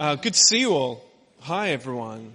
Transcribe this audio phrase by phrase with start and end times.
[0.00, 1.04] Uh, good to see you all.
[1.40, 2.32] Hi, everyone.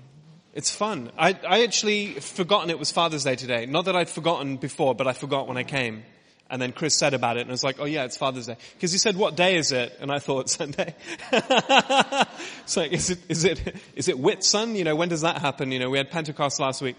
[0.54, 1.12] It's fun.
[1.17, 3.66] I, I actually forgotten it was Father's Day today.
[3.66, 6.04] Not that I'd forgotten before, but I forgot when I came.
[6.48, 8.57] And then Chris said about it, and I was like, "Oh yeah, it's Father's Day."
[8.75, 10.93] Because he said, "What day is it?" And I thought Sunday.
[11.32, 14.75] it's like, is it is it is it Whitsun?
[14.75, 15.71] You know, when does that happen?
[15.71, 16.97] You know, we had Pentecost last week,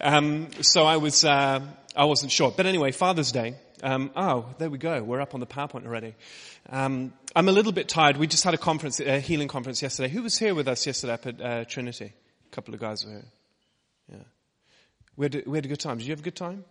[0.00, 1.60] um, so I was uh,
[1.94, 2.50] I wasn't sure.
[2.50, 3.54] But anyway, Father's Day.
[3.84, 5.00] Um, oh, there we go.
[5.00, 6.16] We're up on the PowerPoint already.
[6.68, 8.16] Um, I'm a little bit tired.
[8.16, 10.08] We just had a conference, a healing conference yesterday.
[10.08, 12.06] Who was here with us yesterday up at uh, Trinity?
[12.06, 13.24] A couple of guys were here.
[14.10, 14.24] Yeah,
[15.14, 15.98] we had, a, we had a good time.
[15.98, 16.64] Did you have a good time?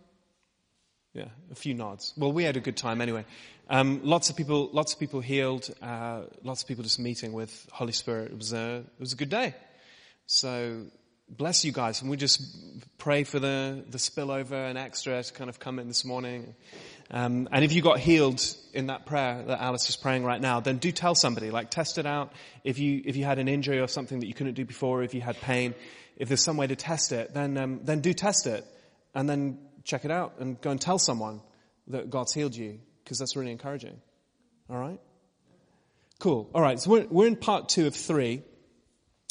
[1.14, 2.12] Yeah, a few nods.
[2.18, 3.24] Well, we had a good time anyway.
[3.70, 5.70] Um, lots of people, lots of people healed.
[5.80, 8.32] Uh, lots of people just meeting with Holy Spirit.
[8.32, 9.54] It was a, it was a good day.
[10.26, 10.82] So
[11.30, 12.42] bless you guys, and we just
[12.98, 16.54] pray for the the spillover and extra to kind of come in this morning.
[17.10, 18.42] Um, and if you got healed
[18.74, 21.50] in that prayer that Alice is praying right now, then do tell somebody.
[21.50, 22.32] Like test it out.
[22.64, 25.14] If you if you had an injury or something that you couldn't do before, if
[25.14, 25.74] you had pain,
[26.16, 28.64] if there's some way to test it, then um, then do test it,
[29.14, 31.40] and then check it out and go and tell someone
[31.88, 33.98] that God's healed you because that's really encouraging.
[34.68, 35.00] All right.
[36.18, 36.50] Cool.
[36.54, 36.78] All right.
[36.78, 38.42] So we're we're in part two of three.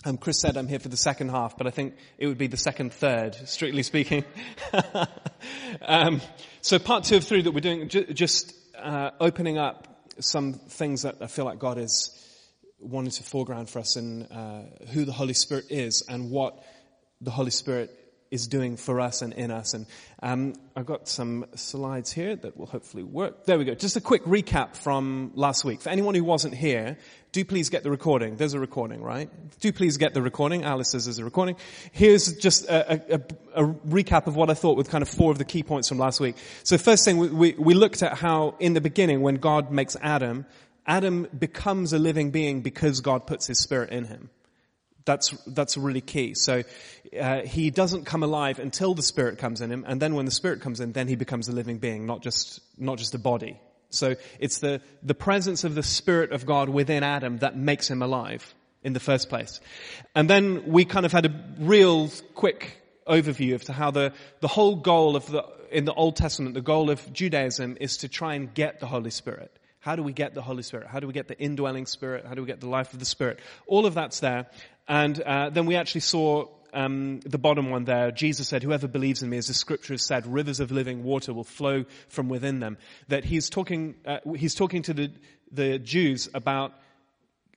[0.07, 2.47] Um, Chris said I'm here for the second half, but I think it would be
[2.47, 4.23] the second third, strictly speaking.
[5.81, 6.21] um,
[6.61, 11.01] so part two of three that we're doing, ju- just uh, opening up some things
[11.01, 12.13] that I feel like God is
[12.79, 16.57] wanting to foreground for us in uh, who the Holy Spirit is and what
[17.19, 17.93] the Holy Spirit
[18.31, 19.73] is doing for us and in us.
[19.73, 19.85] And
[20.21, 23.45] um, I've got some slides here that will hopefully work.
[23.45, 23.75] There we go.
[23.75, 25.81] Just a quick recap from last week.
[25.81, 26.97] For anyone who wasn't here,
[27.31, 28.35] do please get the recording.
[28.35, 29.29] There's a recording, right?
[29.59, 30.63] Do please get the recording.
[30.63, 31.55] Alice says there's a recording.
[31.91, 33.21] Here's just a, a,
[33.55, 35.99] a, recap of what I thought with kind of four of the key points from
[35.99, 36.35] last week.
[36.63, 39.95] So first thing, we, we, we looked at how in the beginning when God makes
[40.01, 40.45] Adam,
[40.85, 44.29] Adam becomes a living being because God puts his spirit in him.
[45.07, 46.35] That's, that's really key.
[46.35, 46.61] So,
[47.19, 50.31] uh, he doesn't come alive until the Spirit comes in him, and then when the
[50.31, 53.59] Spirit comes in, then he becomes a living being, not just, not just a body.
[53.89, 58.01] So it's the, the presence of the Spirit of God within Adam that makes him
[58.01, 59.59] alive in the first place.
[60.13, 64.75] And then we kind of had a real quick overview of how the, the whole
[64.75, 68.53] goal of the, in the Old Testament, the goal of Judaism is to try and
[68.53, 69.51] get the Holy Spirit.
[69.79, 70.87] How do we get the Holy Spirit?
[70.87, 72.25] How do we get the indwelling Spirit?
[72.25, 73.39] How do we get the life of the Spirit?
[73.67, 74.47] All of that's there.
[74.87, 78.11] And uh, then we actually saw um, the bottom one there.
[78.11, 81.33] Jesus said, "Whoever believes in me, as the Scripture has said, rivers of living water
[81.33, 82.77] will flow from within them."
[83.07, 85.11] That he's talking, uh, he's talking to the
[85.51, 86.73] the Jews about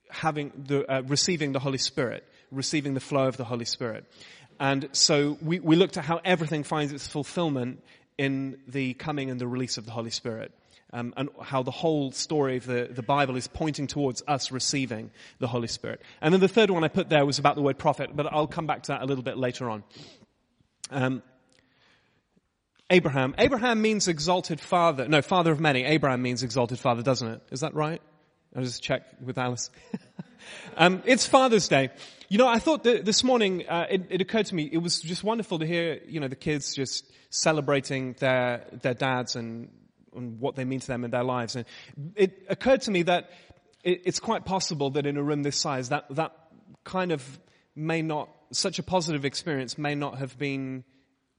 [0.08, 4.04] having the uh, receiving the Holy Spirit, receiving the flow of the Holy Spirit.
[4.58, 7.82] And so we, we looked at how everything finds its fulfillment
[8.19, 10.52] in the coming and the release of the Holy Spirit
[10.92, 15.10] um, and how the whole story of the, the Bible is pointing towards us receiving
[15.38, 16.00] the Holy Spirit.
[16.20, 18.46] And then the third one I put there was about the word prophet, but I'll
[18.46, 19.84] come back to that a little bit later on.
[20.90, 21.22] Um,
[22.90, 23.36] Abraham.
[23.38, 25.06] Abraham means exalted father.
[25.06, 25.84] No, father of many.
[25.84, 27.40] Abraham means exalted father, doesn't it?
[27.52, 28.02] Is that right?
[28.54, 29.70] I'll just check with Alice.
[30.76, 31.90] um, it's Father's Day.
[32.28, 35.22] You know, I thought this morning uh, it, it, occurred to me it was just
[35.22, 39.68] wonderful to hear you know the kids just celebrating their their dads and
[40.15, 41.56] and what they mean to them in their lives.
[41.56, 41.65] And
[42.15, 43.31] it occurred to me that
[43.82, 46.32] it, it's quite possible that in a room this size, that, that
[46.84, 47.41] kind of
[47.75, 50.84] may not, such a positive experience may not have been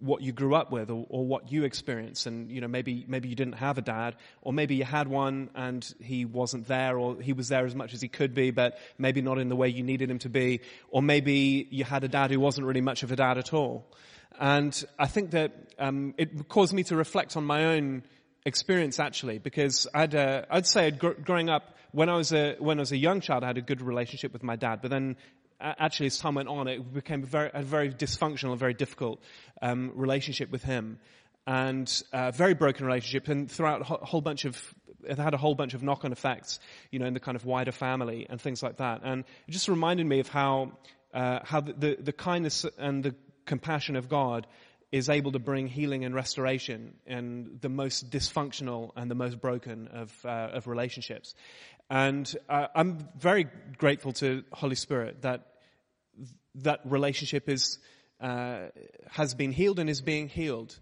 [0.01, 3.29] what you grew up with or, or, what you experienced and you know maybe maybe
[3.29, 7.21] you didn't have a dad or maybe you had one and he wasn't there or
[7.21, 9.69] he was there as much as he could be but maybe not in the way
[9.69, 13.03] you needed him to be or maybe you had a dad who wasn't really much
[13.03, 13.85] of a dad at all
[14.39, 18.01] and i think that um, it caused me to reflect on my own
[18.45, 22.55] experience actually, because I'd, uh, I'd say I'd gr- growing up, when I was a,
[22.59, 24.91] when I was a young child, I had a good relationship with my dad, but
[24.91, 25.17] then
[25.59, 29.21] actually as time went on, it became a very, a very dysfunctional, very difficult,
[29.61, 30.99] um, relationship with him.
[31.47, 35.55] And a very broken relationship, and throughout a whole bunch of it had a whole
[35.55, 36.59] bunch of knock-on effects,
[36.91, 39.01] you know, in the kind of wider family and things like that.
[39.03, 40.73] And it just reminded me of how
[41.13, 44.47] uh, how the, the, the kindness and the compassion of God
[44.91, 49.87] is able to bring healing and restoration in the most dysfunctional and the most broken
[49.87, 51.33] of, uh, of relationships.
[51.89, 53.47] And uh, I'm very
[53.77, 55.47] grateful to Holy Spirit that
[56.55, 57.79] that relationship is,
[58.19, 58.67] uh,
[59.09, 60.77] has been healed and is being healed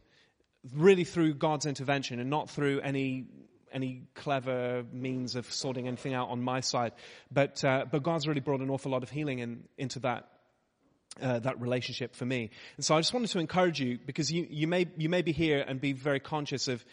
[0.74, 3.28] really through God's intervention and not through any
[3.72, 6.92] any clever means of sorting anything out on my side.
[7.32, 10.28] But, uh, but God's really brought an awful lot of healing in, into that
[11.22, 12.50] uh, that relationship for me.
[12.78, 15.32] And so I just wanted to encourage you because you, you may you may be
[15.32, 16.84] here and be very conscious of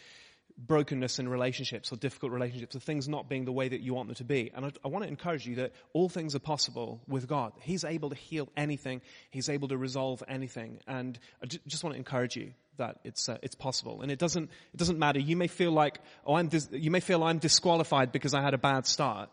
[0.58, 4.08] brokenness in relationships or difficult relationships or things not being the way that you want
[4.08, 4.50] them to be.
[4.55, 7.52] And I, I want to encourage you that all things are possible with God.
[7.61, 9.02] He's able to heal anything.
[9.31, 10.81] He's able to resolve anything.
[10.87, 14.02] And I just want to encourage you that it's uh, it's possible.
[14.02, 15.19] And it doesn't it doesn't matter.
[15.19, 18.55] You may feel like oh I'm dis- you may feel I'm disqualified because I had
[18.55, 19.31] a bad start.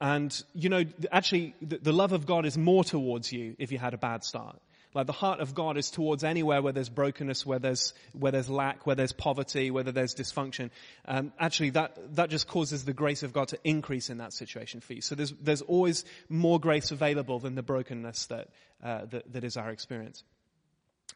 [0.00, 3.78] And you know actually the, the love of God is more towards you if you
[3.78, 4.60] had a bad start.
[4.94, 8.48] Like the heart of God is towards anywhere where there's brokenness, where there's, where there's
[8.48, 10.70] lack, where there's poverty, where there's dysfunction.
[11.04, 14.80] Um, actually, that, that just causes the grace of God to increase in that situation
[14.80, 15.02] for you.
[15.02, 18.48] So there's, there's always more grace available than the brokenness that,
[18.82, 20.24] uh, that, that is our experience.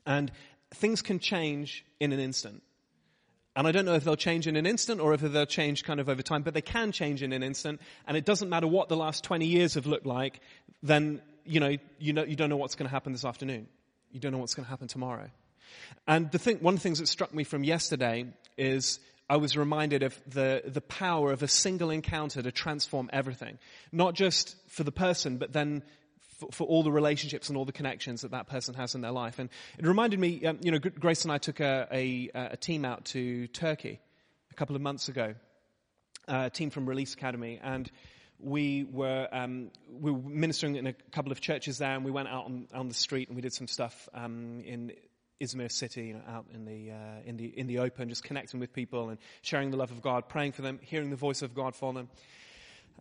[0.05, 0.31] And
[0.75, 2.63] things can change in an instant.
[3.55, 6.01] And I don't know if they'll change in an instant or if they'll change kind
[6.01, 7.81] of over time, but they can change in an instant.
[8.07, 10.41] And it doesn't matter what the last 20 years have looked like,
[10.83, 13.67] then you know, you know, you don't know what's going to happen this afternoon.
[14.11, 15.29] You don't know what's going to happen tomorrow.
[16.07, 18.27] And the thing, one of the things that struck me from yesterday
[18.57, 23.59] is I was reminded of the, the power of a single encounter to transform everything.
[23.91, 25.83] Not just for the person, but then
[26.43, 29.13] for, for all the relationships and all the connections that that person has in their
[29.13, 29.39] life.
[29.39, 29.49] And
[29.79, 33.05] it reminded me, um, you know, Grace and I took a, a, a, team out
[33.07, 34.01] to Turkey
[34.51, 35.35] a couple of months ago,
[36.29, 37.91] a team from Release Academy, and
[38.39, 42.29] we were um, we were ministering in a couple of churches there, and we went
[42.29, 44.93] out on, on the street and we did some stuff um, in
[45.41, 48.61] Izmir city, you know, out in the uh, in the in the open, just connecting
[48.61, 51.55] with people and sharing the love of God, praying for them, hearing the voice of
[51.55, 52.09] God for them.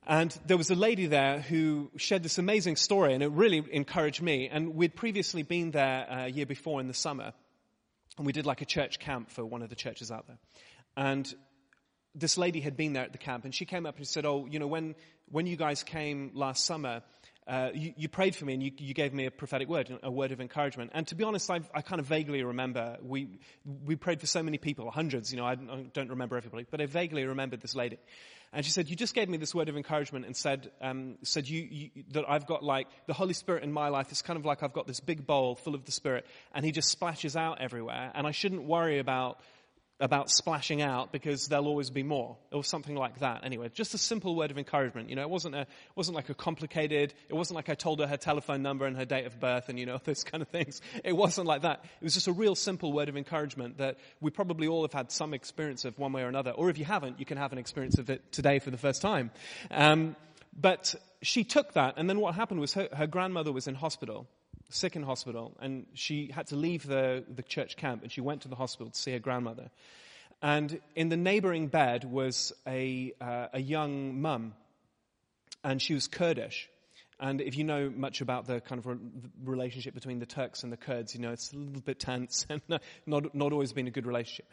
[0.08, 4.22] And there was a lady there who shared this amazing story, and it really encouraged
[4.22, 4.50] me.
[4.50, 7.34] And we'd previously been there a year before in the summer,
[8.18, 10.38] and we did like a church camp for one of the churches out there.
[10.98, 11.34] And
[12.16, 14.46] this lady had been there at the camp and she came up and said, Oh,
[14.50, 14.96] you know, when,
[15.30, 17.04] when you guys came last summer,
[17.48, 20.12] uh, you, you, prayed for me and you, you, gave me a prophetic word, a
[20.12, 20.92] word of encouragement.
[20.94, 23.40] And to be honest, I've, i kind of vaguely remember we
[23.86, 25.32] we prayed for so many people, hundreds.
[25.32, 27.98] You know, I, don't remember everybody, but I vaguely remembered this lady.
[28.54, 31.50] And she said, "You just gave me this word of encouragement and said um, said
[31.50, 34.46] you, you, that I've got like the Holy Spirit in my life It's kind of
[34.46, 37.60] like I've got this big bowl full of the Spirit, and He just splashes out
[37.60, 39.40] everywhere, and I shouldn't worry about."
[40.01, 43.44] About splashing out because there'll always be more or something like that.
[43.44, 45.09] Anyway just a simple word of encouragement.
[45.09, 48.07] You know it wasn't a wasn't like a complicated it wasn't like i told her
[48.07, 50.81] her telephone number and her date of birth and you know those kind of things.
[51.03, 51.86] It wasn't like that.
[52.01, 55.12] It was just a real simple word of encouragement that we probably all have had
[55.12, 56.51] some experience of one way or another.
[56.51, 59.01] Or if you haven't you can have an experience of it today for the first
[59.01, 59.31] time.
[59.69, 60.15] Um,
[60.59, 64.27] but she took that and then what happened was her, her grandmother was in hospital
[64.74, 68.42] sick in hospital, and she had to leave the, the church camp, and she went
[68.42, 69.70] to the hospital to see her grandmother.
[70.42, 74.54] And in the neighboring bed was a, uh, a young mum,
[75.64, 76.70] and she was Kurdish.
[77.20, 78.98] And if you know much about the kind of re-
[79.44, 82.62] relationship between the Turks and the Kurds, you know it's a little bit tense and
[83.06, 84.48] not, not always been a good relationship.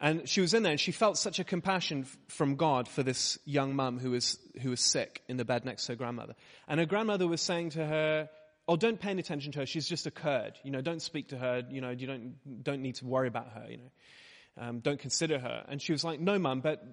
[0.00, 3.02] And she was in there and she felt such a compassion f- from God for
[3.02, 6.34] this young mum who was, who was sick in the bed next to her grandmother.
[6.68, 8.28] And her grandmother was saying to her,
[8.68, 9.66] oh, don't pay any attention to her.
[9.66, 10.52] She's just a Kurd.
[10.62, 11.64] You know, don't speak to her.
[11.70, 13.90] You know, you don't, don't need to worry about her, you know.
[14.60, 15.64] Um, don't consider her.
[15.68, 16.84] And she was like, no, mum, but,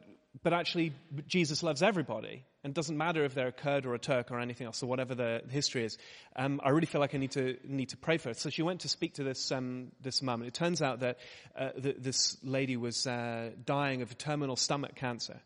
[0.43, 0.93] but actually
[1.27, 2.45] Jesus loves everybody.
[2.63, 4.85] And it doesn't matter if they're a Kurd or a Turk or anything else or
[4.85, 5.97] whatever the history is.
[6.35, 8.33] Um, I really feel like I need to, need to pray for her.
[8.35, 10.41] So she went to speak to this, um, this mum.
[10.41, 11.17] And it turns out that,
[11.57, 15.41] uh, this lady was, uh, dying of a terminal stomach cancer.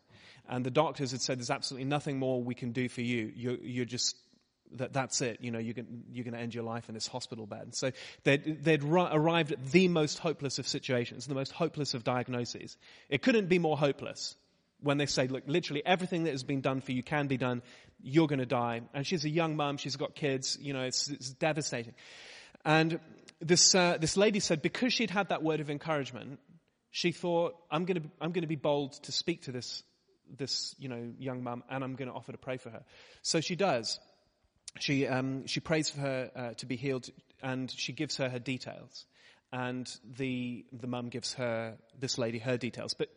[0.48, 3.32] And the doctors had said, there's absolutely nothing more we can do for you.
[3.34, 4.16] You're, you're just
[4.76, 5.38] that that's it.
[5.40, 7.74] You know, you're going, you're going to end your life in this hospital bed.
[7.74, 7.92] So
[8.24, 12.76] they'd, they'd arrived at the most hopeless of situations, the most hopeless of diagnoses.
[13.08, 14.36] It couldn't be more hopeless
[14.82, 17.62] when they say, look, literally everything that has been done for you can be done.
[18.02, 18.82] You're going to die.
[18.94, 19.76] And she's a young mum.
[19.76, 20.56] She's got kids.
[20.60, 21.94] You know, it's, it's devastating.
[22.64, 22.98] And
[23.40, 26.38] this, uh, this lady said because she'd had that word of encouragement,
[26.90, 29.82] she thought, I'm going to, I'm going to be bold to speak to this,
[30.36, 32.82] this, you know, young mum and I'm going to offer to pray for her.
[33.22, 34.00] So she does
[34.78, 37.08] she, um, she prays for her uh, to be healed
[37.42, 39.06] and she gives her her details.
[39.52, 42.94] And the, the mum gives her, this lady, her details.
[42.94, 43.08] But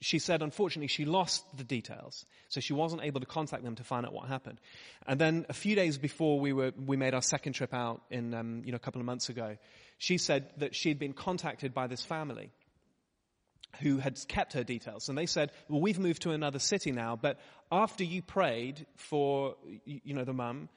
[0.00, 2.26] she said, unfortunately, she lost the details.
[2.48, 4.60] So she wasn't able to contact them to find out what happened.
[5.06, 8.34] And then a few days before we were, we made our second trip out in,
[8.34, 9.56] um, you know, a couple of months ago,
[9.96, 12.50] she said that she'd been contacted by this family
[13.80, 15.08] who had kept her details.
[15.08, 17.38] And they said, well, we've moved to another city now, but
[17.70, 20.68] after you prayed for, you know, the mum,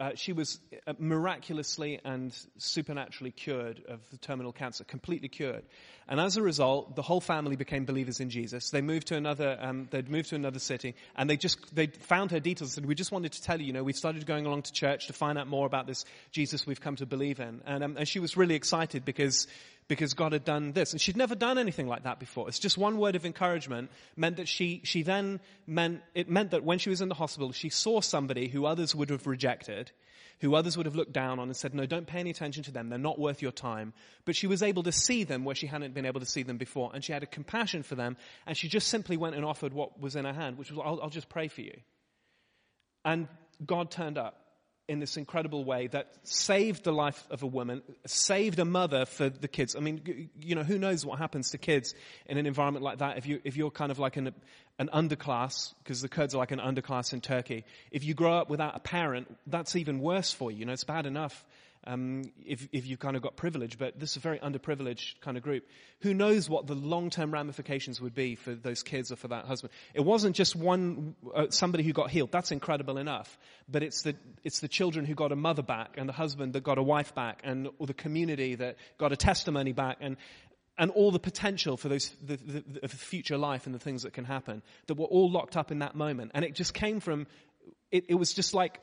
[0.00, 5.64] uh, she was uh, miraculously and supernaturally cured of the terminal cancer, completely cured.
[6.08, 8.70] And as a result, the whole family became believers in Jesus.
[8.70, 12.30] They moved to another, um, they'd moved to another city, and they just, they found
[12.30, 14.46] her details and said, we just wanted to tell you, you know, we started going
[14.46, 17.60] along to church to find out more about this Jesus we've come to believe in.
[17.66, 19.48] And, um, and she was really excited because
[19.88, 20.92] because God had done this.
[20.92, 22.48] And she'd never done anything like that before.
[22.48, 26.62] It's just one word of encouragement meant that she, she then meant, it meant that
[26.62, 29.90] when she was in the hospital, she saw somebody who others would have rejected,
[30.40, 32.70] who others would have looked down on and said, no, don't pay any attention to
[32.70, 32.90] them.
[32.90, 33.94] They're not worth your time.
[34.26, 36.58] But she was able to see them where she hadn't been able to see them
[36.58, 36.90] before.
[36.92, 38.18] And she had a compassion for them.
[38.46, 41.00] And she just simply went and offered what was in her hand, which was, I'll,
[41.02, 41.76] I'll just pray for you.
[43.04, 43.26] And
[43.64, 44.47] God turned up
[44.88, 49.28] in this incredible way that saved the life of a woman, saved a mother for
[49.28, 49.76] the kids.
[49.76, 51.94] I mean, you know, who knows what happens to kids
[52.26, 54.32] in an environment like that if you, if you're kind of like an,
[54.78, 57.64] an underclass, because the Kurds are like an underclass in Turkey.
[57.90, 60.60] If you grow up without a parent, that's even worse for you.
[60.60, 61.44] You know, it's bad enough
[61.88, 65.38] um, if, if you've kind of got privilege, but this is a very underprivileged kind
[65.38, 65.66] of group.
[66.00, 69.72] Who knows what the long-term ramifications would be for those kids or for that husband?
[69.94, 72.30] It wasn't just one, uh, somebody who got healed.
[72.30, 73.38] That's incredible enough.
[73.68, 74.14] But it's the,
[74.44, 77.14] it's the children who got a mother back and the husband that got a wife
[77.14, 80.18] back and the community that got a testimony back and,
[80.76, 84.12] and all the potential for those, the, the, the future life and the things that
[84.12, 86.32] can happen that were all locked up in that moment.
[86.34, 87.26] And it just came from,
[87.90, 88.78] it, it was just like,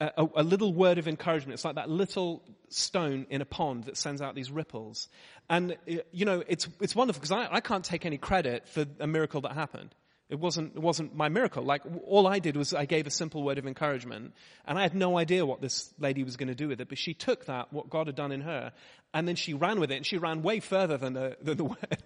[0.00, 1.54] a, a, little word of encouragement.
[1.54, 5.08] It's like that little stone in a pond that sends out these ripples.
[5.48, 8.86] And, uh, you know, it's, it's wonderful because I, I can't take any credit for
[9.00, 9.94] a miracle that happened.
[10.30, 11.62] It wasn't, it wasn't my miracle.
[11.62, 14.32] Like, all I did was I gave a simple word of encouragement,
[14.64, 16.96] and I had no idea what this lady was going to do with it, but
[16.96, 18.72] she took that, what God had done in her,
[19.12, 21.64] and then she ran with it, and she ran way further than the, than the
[21.76, 22.02] word.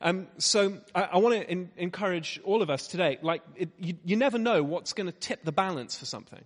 [0.00, 4.16] um, so I, I want to encourage all of us today, like, it, you, you
[4.16, 6.44] never know what's going to tip the balance for something.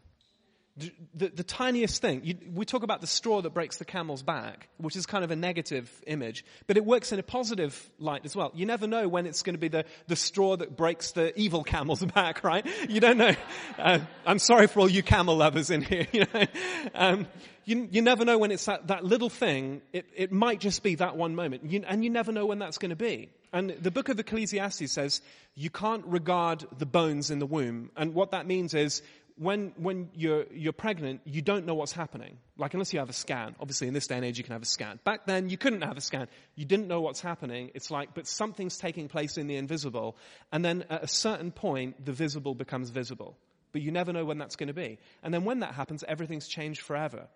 [0.77, 4.69] The, the, tiniest thing, you, we talk about the straw that breaks the camel's back,
[4.79, 8.35] which is kind of a negative image, but it works in a positive light as
[8.35, 8.51] well.
[8.57, 11.63] You never know when it's going to be the, the straw that breaks the evil
[11.63, 12.67] camel's back, right?
[12.89, 13.37] You don't know.
[13.79, 16.09] Uh, I'm sorry for all you camel lovers in here.
[16.15, 16.47] You, know?
[16.95, 17.27] um,
[17.65, 19.81] you, you, never know when it's that, that little thing.
[19.93, 22.79] It, it might just be that one moment, you, and you never know when that's
[22.79, 23.31] going to be.
[23.53, 25.21] And the book of Ecclesiastes says
[25.55, 27.91] you can't regard the bones in the womb.
[27.97, 29.03] And what that means is
[29.37, 32.39] when, when you're, you're pregnant, you don't know what's happening.
[32.57, 33.57] Like, unless you have a scan.
[33.59, 35.01] Obviously, in this day and age, you can have a scan.
[35.03, 36.29] Back then, you couldn't have a scan.
[36.55, 37.73] You didn't know what's happening.
[37.75, 40.17] It's like, but something's taking place in the invisible.
[40.53, 43.37] And then at a certain point, the visible becomes visible.
[43.73, 44.99] But you never know when that's going to be.
[45.23, 47.27] And then when that happens, everything's changed forever.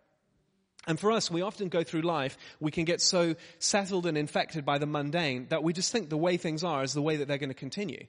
[0.86, 4.64] And for us, we often go through life, we can get so settled and infected
[4.64, 7.26] by the mundane that we just think the way things are is the way that
[7.26, 8.06] they're going to continue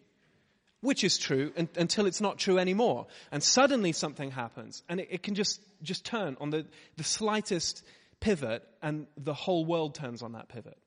[0.82, 3.08] which is true until it's not true anymore.
[3.32, 6.66] And suddenly something happens and it, it, can just, just turn on the,
[6.98, 7.84] the slightest
[8.20, 10.78] pivot and the whole world turns on that pivot.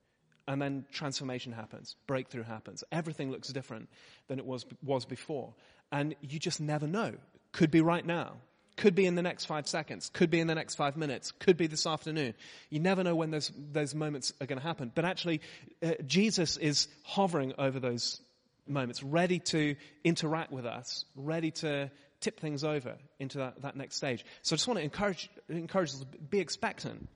[0.49, 2.82] And then transformation happens, breakthrough happens.
[2.90, 3.88] Everything looks different
[4.28, 5.54] than it was, was before.
[5.92, 7.12] And you just never know.
[7.52, 8.34] Could be right now.
[8.76, 10.11] Could be in the next five seconds.
[10.12, 11.30] Could be in the next five minutes.
[11.32, 12.34] Could be this afternoon.
[12.70, 14.90] You never know when those, those moments are going to happen.
[14.92, 15.42] But actually,
[15.82, 18.20] uh, Jesus is hovering over those
[18.66, 21.90] moments, ready to interact with us, ready to
[22.21, 24.25] tip things over into that, that next stage.
[24.42, 27.09] So I just want to encourage, encourage us to be expectant.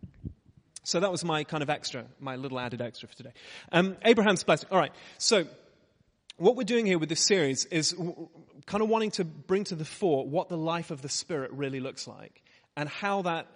[0.82, 3.32] So that was my kind of extra, my little added extra for today.
[3.72, 4.68] Um, Abraham's blessing.
[4.70, 4.92] All right.
[5.18, 5.46] So
[6.36, 7.94] what we're doing here with this series is
[8.66, 11.80] kind of wanting to bring to the fore what the life of the Spirit really
[11.80, 12.42] looks like
[12.76, 13.46] and how that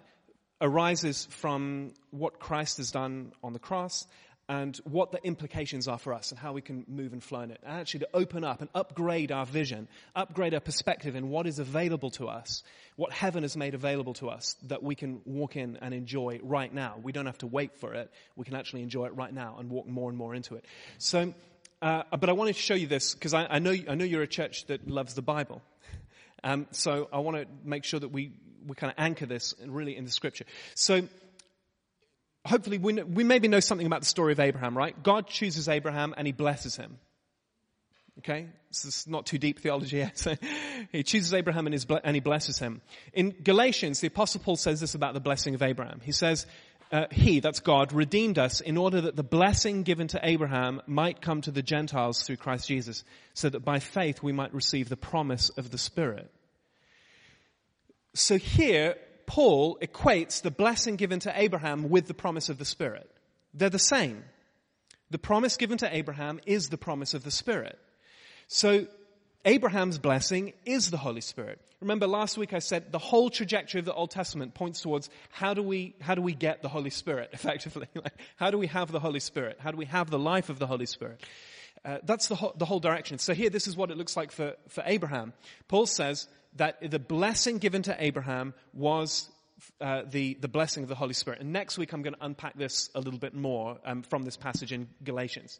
[0.61, 4.07] arises from what Christ has done on the cross
[4.49, 7.51] and what the implications are for us and how we can move and flow in
[7.51, 7.59] it.
[7.63, 11.59] And actually to open up and upgrade our vision, upgrade our perspective in what is
[11.59, 12.63] available to us,
[12.95, 16.73] what heaven has made available to us that we can walk in and enjoy right
[16.73, 16.95] now.
[17.01, 18.11] We don't have to wait for it.
[18.35, 20.65] We can actually enjoy it right now and walk more and more into it.
[20.97, 21.33] So,
[21.81, 24.21] uh, but I wanted to show you this because I, I, know, I know you're
[24.21, 25.61] a church that loves the Bible.
[26.43, 28.31] Um, so I want to make sure that we,
[28.65, 30.45] we kind of anchor this really in the scripture.
[30.73, 31.07] So
[32.45, 35.01] hopefully we, know, we maybe know something about the story of Abraham, right?
[35.03, 36.97] God chooses Abraham and he blesses him.
[38.19, 38.47] Okay?
[38.69, 40.17] This is not too deep theology yet.
[40.17, 40.35] So
[40.91, 42.81] he chooses Abraham and, and, he blesses him.
[43.13, 46.01] In Galatians, the apostle Paul says this about the blessing of Abraham.
[46.03, 46.45] He says,
[46.91, 51.21] uh, he, that's God, redeemed us in order that the blessing given to Abraham might
[51.21, 54.97] come to the Gentiles through Christ Jesus, so that by faith we might receive the
[54.97, 56.29] promise of the Spirit.
[58.13, 58.97] So here,
[59.31, 63.09] Paul equates the blessing given to Abraham with the promise of the Spirit.
[63.53, 64.25] They're the same.
[65.09, 67.79] The promise given to Abraham is the promise of the Spirit.
[68.49, 68.87] So
[69.45, 71.61] Abraham's blessing is the Holy Spirit.
[71.79, 75.53] Remember last week I said the whole trajectory of the Old Testament points towards how
[75.53, 77.87] do we, how do we get the Holy Spirit effectively?
[77.95, 79.59] like, how do we have the Holy Spirit?
[79.61, 81.23] How do we have the life of the Holy Spirit?
[81.85, 83.17] Uh, that's the whole, the whole direction.
[83.17, 85.31] So here, this is what it looks like for, for Abraham.
[85.69, 89.29] Paul says, that the blessing given to Abraham was
[89.79, 91.39] uh, the, the blessing of the Holy Spirit.
[91.39, 94.37] And next week I'm going to unpack this a little bit more um, from this
[94.37, 95.59] passage in Galatians.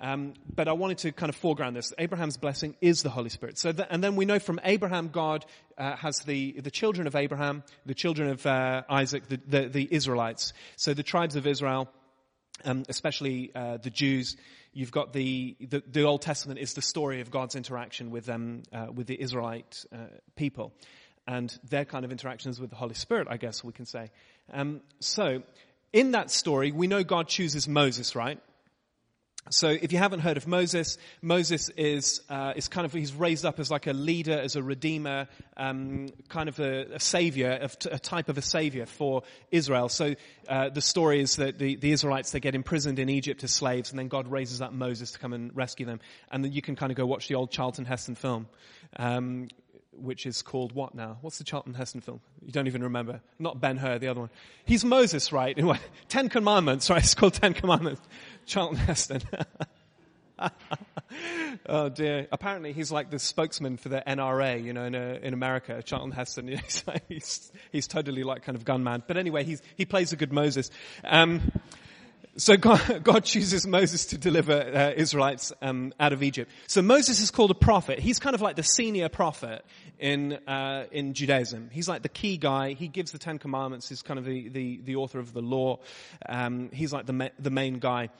[0.00, 1.92] Um, but I wanted to kind of foreground this.
[1.98, 3.58] Abraham's blessing is the Holy Spirit.
[3.58, 5.44] So, and then we know from Abraham, God
[5.76, 9.88] uh, has the the children of Abraham, the children of uh, Isaac, the, the, the
[9.90, 10.52] Israelites.
[10.76, 11.90] So the tribes of Israel,
[12.64, 14.36] um, especially uh, the Jews.
[14.72, 18.62] You've got the, the, the Old Testament is the story of God's interaction with them
[18.72, 19.98] uh, with the Israelite uh,
[20.36, 20.72] people
[21.26, 24.10] and their kind of interactions with the Holy Spirit, I guess we can say.
[24.52, 25.42] Um, so,
[25.92, 28.40] in that story, we know God chooses Moses, right?
[29.48, 33.46] So, if you haven't heard of Moses, Moses is uh, is kind of he's raised
[33.46, 37.70] up as like a leader, as a redeemer, um, kind of a, a savior, a,
[37.90, 39.88] a, type of a savior for Israel.
[39.88, 40.14] So,
[40.46, 43.90] uh, the story is that the, the Israelites they get imprisoned in Egypt as slaves,
[43.90, 46.00] and then God raises up Moses to come and rescue them.
[46.30, 48.46] And then you can kind of go watch the old Charlton Heston film.
[48.96, 49.48] Um,
[50.00, 51.18] which is called what now?
[51.20, 52.20] What's the Charlton Heston film?
[52.44, 53.20] You don't even remember.
[53.38, 54.30] Not Ben Hur, the other one.
[54.64, 55.58] He's Moses, right?
[56.08, 57.02] Ten Commandments, right?
[57.02, 58.00] It's called Ten Commandments.
[58.50, 59.22] Charlton Heston.
[61.66, 62.26] oh dear.
[62.32, 66.10] Apparently he's like the spokesman for the NRA, you know, in, uh, in America, Charlton
[66.10, 66.48] Heston.
[66.58, 69.04] He's, he's, he's, totally like kind of gunman.
[69.06, 70.68] But anyway, he's, he plays a good Moses.
[71.04, 71.52] Um,
[72.36, 76.50] so God, God, chooses Moses to deliver uh, Israelites um, out of Egypt.
[76.66, 77.98] So Moses is called a prophet.
[77.98, 79.64] He's kind of like the senior prophet
[79.98, 81.70] in uh, in Judaism.
[81.72, 82.72] He's like the key guy.
[82.72, 83.88] He gives the Ten Commandments.
[83.88, 85.80] He's kind of the the, the author of the law.
[86.28, 88.10] Um, he's like the ma- the main guy.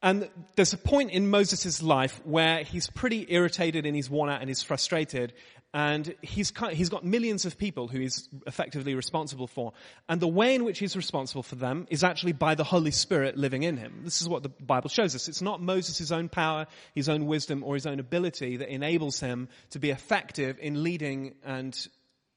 [0.00, 4.40] And there's a point in Moses' life where he's pretty irritated and he's worn out
[4.40, 5.32] and he's frustrated
[5.74, 9.74] and he's, he's got millions of people who he's effectively responsible for.
[10.08, 13.36] And the way in which he's responsible for them is actually by the Holy Spirit
[13.36, 14.00] living in him.
[14.02, 15.28] This is what the Bible shows us.
[15.28, 19.48] It's not Moses' own power, his own wisdom, or his own ability that enables him
[19.70, 21.78] to be effective in leading and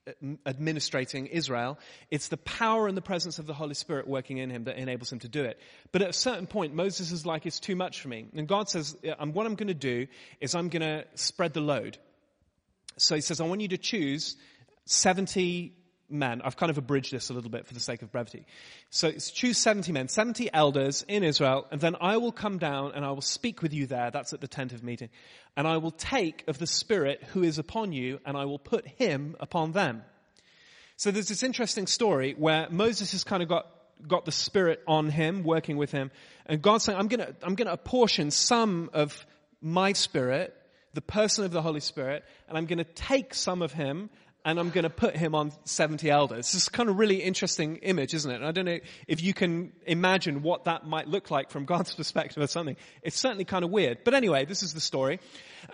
[0.05, 0.11] uh,
[0.45, 1.79] administrating Israel.
[2.09, 5.09] It's the power and the presence of the Holy Spirit working in him that enables
[5.09, 5.57] him to do it.
[5.93, 8.25] But at a certain point, Moses is like, it's too much for me.
[8.35, 10.07] And God says, what I'm going to do
[10.41, 11.97] is I'm going to spread the load.
[13.01, 14.35] So he says, I want you to choose
[14.85, 15.73] 70
[16.11, 16.41] men.
[16.43, 18.45] I've kind of abridged this a little bit for the sake of brevity.
[18.89, 23.05] So choose 70 men, 70 elders in Israel, and then I will come down and
[23.05, 24.11] I will speak with you there.
[24.11, 25.09] That's at the tent of meeting.
[25.55, 28.85] And I will take of the Spirit who is upon you, and I will put
[28.85, 30.03] him upon them.
[30.97, 33.65] So there's this interesting story where Moses has kind of got
[34.07, 36.09] got the Spirit on him, working with him,
[36.47, 39.25] and God's saying, I'm gonna, I'm gonna apportion some of
[39.61, 40.55] my Spirit
[40.93, 44.09] the person of the Holy Spirit, and I'm going to take some of him
[44.43, 46.51] and I'm going to put him on 70 elders.
[46.51, 48.35] This is kind of really interesting image, isn't it?
[48.35, 51.93] And I don't know if you can imagine what that might look like from God's
[51.93, 52.75] perspective or something.
[53.03, 53.99] It's certainly kind of weird.
[54.03, 55.19] But anyway, this is the story.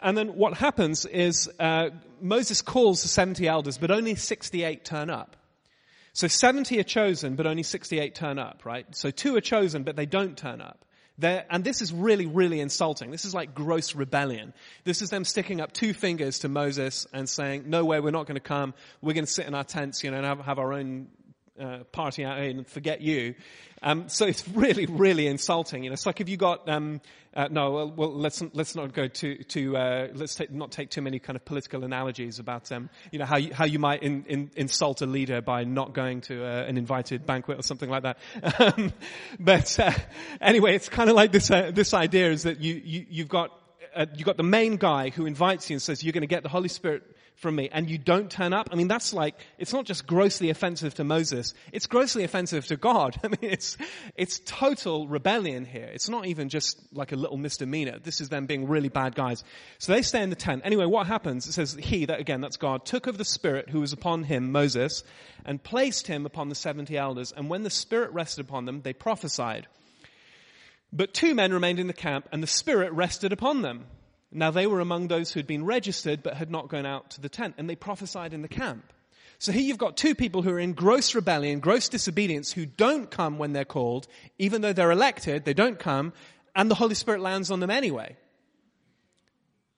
[0.04, 1.90] And then what happens is uh,
[2.22, 5.38] Moses calls the 70 elders, but only 68 turn up.
[6.12, 8.86] So 70 are chosen, but only 68 turn up, right?
[8.96, 10.84] So two are chosen, but they don't turn up.
[11.20, 13.10] They're, and this is really, really insulting.
[13.10, 14.54] This is like gross rebellion.
[14.84, 18.28] This is them sticking up two fingers to Moses and saying, no way, we're not
[18.28, 18.76] going to come.
[19.02, 21.08] We're going to sit in our tents, you know, and have, have our own
[21.60, 23.36] uh, party out and forget you.
[23.82, 25.84] Um, so it's really, really insulting.
[25.84, 27.02] You know, it's like if you got um,
[27.38, 30.90] uh, no, well, well, let's let's not go to to uh, let's take, not take
[30.90, 34.02] too many kind of political analogies about um, you know how you, how you might
[34.02, 37.90] in, in, insult a leader by not going to uh, an invited banquet or something
[37.90, 38.18] like that.
[38.60, 38.92] Um,
[39.40, 39.92] but uh,
[40.42, 43.52] anyway, it's kind of like this uh, this idea is that you, you you've got
[44.16, 46.50] you've got the main guy who invites you and says you're going to get the
[46.50, 47.04] Holy Spirit
[47.38, 50.50] from me and you don't turn up, I mean, that's like, it's not just grossly
[50.50, 53.20] offensive to Moses, it's grossly offensive to God.
[53.24, 53.78] I mean, it's,
[54.16, 55.90] it's total rebellion here.
[55.94, 58.00] It's not even just like a little misdemeanor.
[58.00, 59.44] This is them being really bad guys.
[59.78, 60.64] So they stay in the tent.
[60.66, 61.48] Anyway, what happens?
[61.48, 64.52] It says, he, that again, that's God, took of the Spirit who was upon him,
[64.52, 65.04] Moses,
[65.46, 67.32] and placed him upon the 70 elders.
[67.32, 69.68] And when the Spirit rested upon them, they prophesied.
[70.92, 73.86] But two men remained in the camp, and the Spirit rested upon them.
[74.32, 77.22] Now they were among those who had been registered but had not gone out to
[77.22, 78.92] the tent, and they prophesied in the camp.
[79.40, 83.10] So here you've got two people who are in gross rebellion, gross disobedience, who don't
[83.10, 84.08] come when they're called,
[84.40, 86.12] even though they're elected, they don't come,
[86.56, 88.18] and the Holy Spirit lands on them anyway.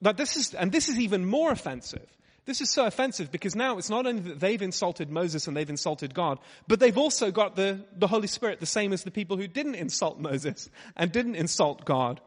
[0.00, 2.06] But this is, and this is even more offensive.
[2.46, 5.68] This is so offensive because now it's not only that they've insulted Moses and they've
[5.68, 9.36] insulted God, but they've also got the, the Holy Spirit, the same as the people
[9.36, 12.20] who didn't insult Moses and didn't insult God.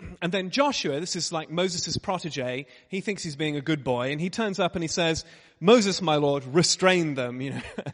[0.22, 4.12] And then Joshua, this is like Moses' protege, he thinks he's being a good boy,
[4.12, 5.24] and he turns up and he says,
[5.60, 7.62] Moses, my Lord, restrain them, you know.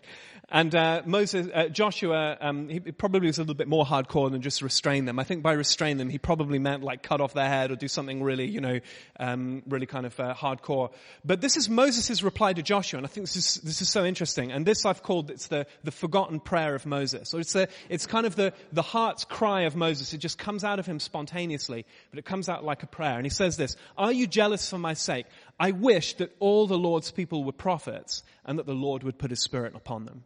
[0.54, 4.42] And uh, Moses, uh, Joshua, um, he probably was a little bit more hardcore than
[4.42, 5.18] just restrain them.
[5.18, 7.88] I think by restrain them, he probably meant like cut off their head or do
[7.88, 8.80] something really, you know,
[9.18, 10.92] um, really kind of uh, hardcore.
[11.24, 14.04] But this is Moses' reply to Joshua, and I think this is this is so
[14.04, 14.52] interesting.
[14.52, 18.06] And this I've called it's the the forgotten prayer of Moses, or it's the it's
[18.06, 20.12] kind of the the heart's cry of Moses.
[20.12, 23.16] It just comes out of him spontaneously, but it comes out like a prayer.
[23.16, 25.24] And he says this: Are you jealous for my sake?
[25.58, 29.30] I wish that all the Lord's people were prophets, and that the Lord would put
[29.30, 30.24] His Spirit upon them.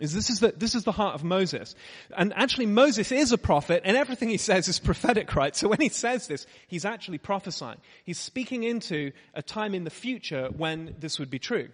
[0.00, 1.74] Is this is the, this is the heart of Moses.
[2.16, 5.54] And actually Moses is a prophet and everything he says is prophetic, right?
[5.54, 7.78] So when he says this, he's actually prophesying.
[8.04, 11.68] He's speaking into a time in the future when this would be true.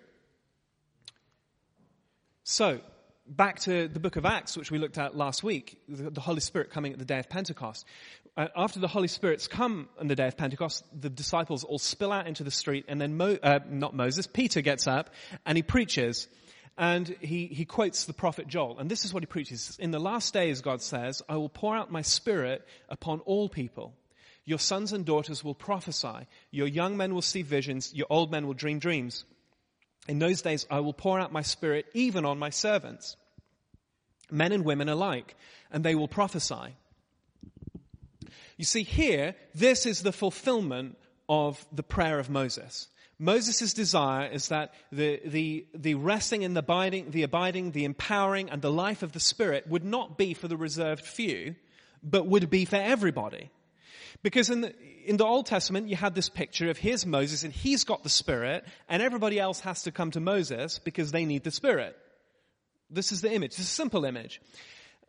[2.42, 2.80] So,
[3.26, 6.70] back to the book of Acts, which we looked at last week, the Holy Spirit
[6.70, 7.84] coming at the day of Pentecost.
[8.36, 12.12] Uh, after the Holy Spirit's come on the day of Pentecost, the disciples all spill
[12.12, 15.10] out into the street and then, Mo, uh, not Moses, Peter gets up
[15.44, 16.28] and he preaches
[16.78, 18.78] and he, he quotes the prophet Joel.
[18.78, 19.76] And this is what he preaches.
[19.80, 23.94] In the last days, God says, I will pour out my spirit upon all people.
[24.44, 26.26] Your sons and daughters will prophesy.
[26.50, 27.92] Your young men will see visions.
[27.94, 29.24] Your old men will dream dreams.
[30.06, 33.16] In those days, I will pour out my spirit even on my servants,
[34.30, 35.34] men and women alike,
[35.72, 36.76] and they will prophesy.
[38.56, 40.96] You see here, this is the fulfillment
[41.28, 42.86] of the prayer of Moses.
[43.18, 48.50] Moses' desire is that the, the, the resting and the abiding, the abiding, the empowering
[48.50, 51.54] and the life of the Spirit would not be for the reserved few,
[52.02, 53.50] but would be for everybody.
[54.22, 54.74] Because in the,
[55.06, 58.08] in the Old Testament, you had this picture of here's Moses and he's got the
[58.10, 61.96] Spirit and everybody else has to come to Moses because they need the Spirit.
[62.90, 63.52] This is the image.
[63.52, 64.40] It's a simple image.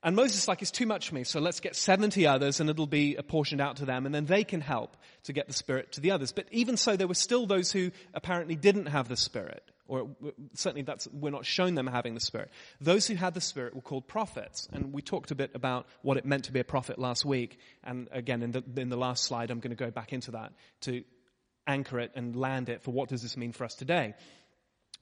[0.08, 2.70] And Moses is like, it's too much for me, so let's get 70 others and
[2.70, 5.92] it'll be apportioned out to them and then they can help to get the Spirit
[5.92, 6.32] to the others.
[6.32, 9.70] But even so, there were still those who apparently didn't have the Spirit.
[9.86, 10.16] Or
[10.54, 12.52] certainly that's, we're not shown them having the Spirit.
[12.80, 14.70] Those who had the Spirit were called prophets.
[14.72, 17.60] And we talked a bit about what it meant to be a prophet last week.
[17.84, 20.54] And again, in the, in the last slide, I'm going to go back into that
[20.84, 21.04] to
[21.68, 24.14] anchor it and land it for what does this mean for us today.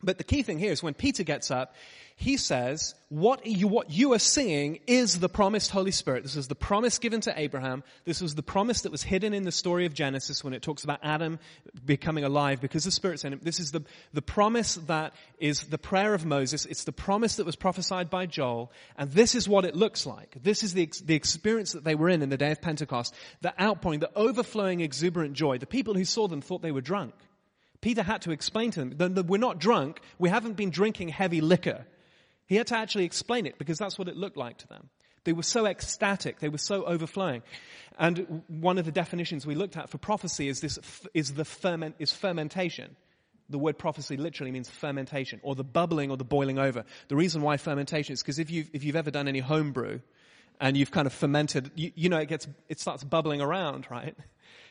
[0.03, 1.75] But the key thing here is when Peter gets up,
[2.17, 6.23] he says, what you, what you are seeing is the promised Holy Spirit.
[6.23, 7.83] This is the promise given to Abraham.
[8.05, 10.85] This was the promise that was hidden in the story of Genesis when it talks
[10.85, 11.39] about Adam
[11.83, 13.41] becoming alive because the Spirit's in him.
[13.43, 13.81] This is the,
[14.13, 16.65] the promise that is the prayer of Moses.
[16.65, 18.71] It's the promise that was prophesied by Joel.
[18.97, 20.37] And this is what it looks like.
[20.41, 23.13] This is the, the experience that they were in in the day of Pentecost.
[23.41, 25.57] The outpouring, the overflowing exuberant joy.
[25.57, 27.13] The people who saw them thought they were drunk.
[27.85, 31.39] Peter had to explain to them that we're not drunk, we haven't been drinking heavy
[31.39, 31.85] liquor.
[32.47, 34.89] He had to actually explain it because that's what it looked like to them.
[35.23, 37.43] They were so ecstatic, they were so overflowing.
[37.99, 40.79] And one of the definitions we looked at for prophecy is this,
[41.13, 42.95] is the ferment, is fermentation.
[43.49, 46.85] The word prophecy literally means fermentation, or the bubbling or the boiling over.
[47.09, 49.99] The reason why fermentation is because if you've, if you've ever done any homebrew,
[50.59, 54.15] and you've kind of fermented, you, you know, it gets, it starts bubbling around, right?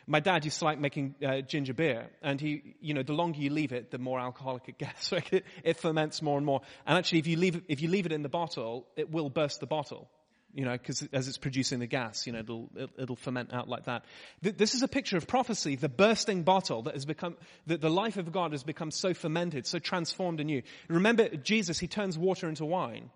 [0.06, 3.38] My dad used to like making uh, ginger beer, and he, you know, the longer
[3.38, 5.12] you leave it, the more alcoholic it gets.
[5.32, 6.60] it, it ferments more and more.
[6.86, 9.30] And actually, if you leave it, if you leave it in the bottle, it will
[9.30, 10.08] burst the bottle.
[10.54, 13.86] You know, because as it's producing the gas, you know, it'll, it'll ferment out like
[13.86, 14.04] that.
[14.40, 17.36] This is a picture of prophecy, the bursting bottle that has become,
[17.66, 20.62] that the life of God has become so fermented, so transformed you.
[20.86, 23.10] Remember Jesus, he turns water into wine.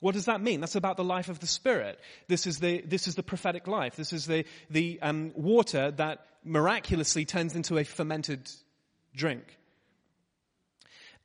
[0.00, 0.60] What does that mean?
[0.60, 1.98] That's about the life of the Spirit.
[2.28, 3.96] This is the, this is the prophetic life.
[3.96, 8.48] This is the, the um, water that miraculously turns into a fermented
[9.14, 9.58] drink.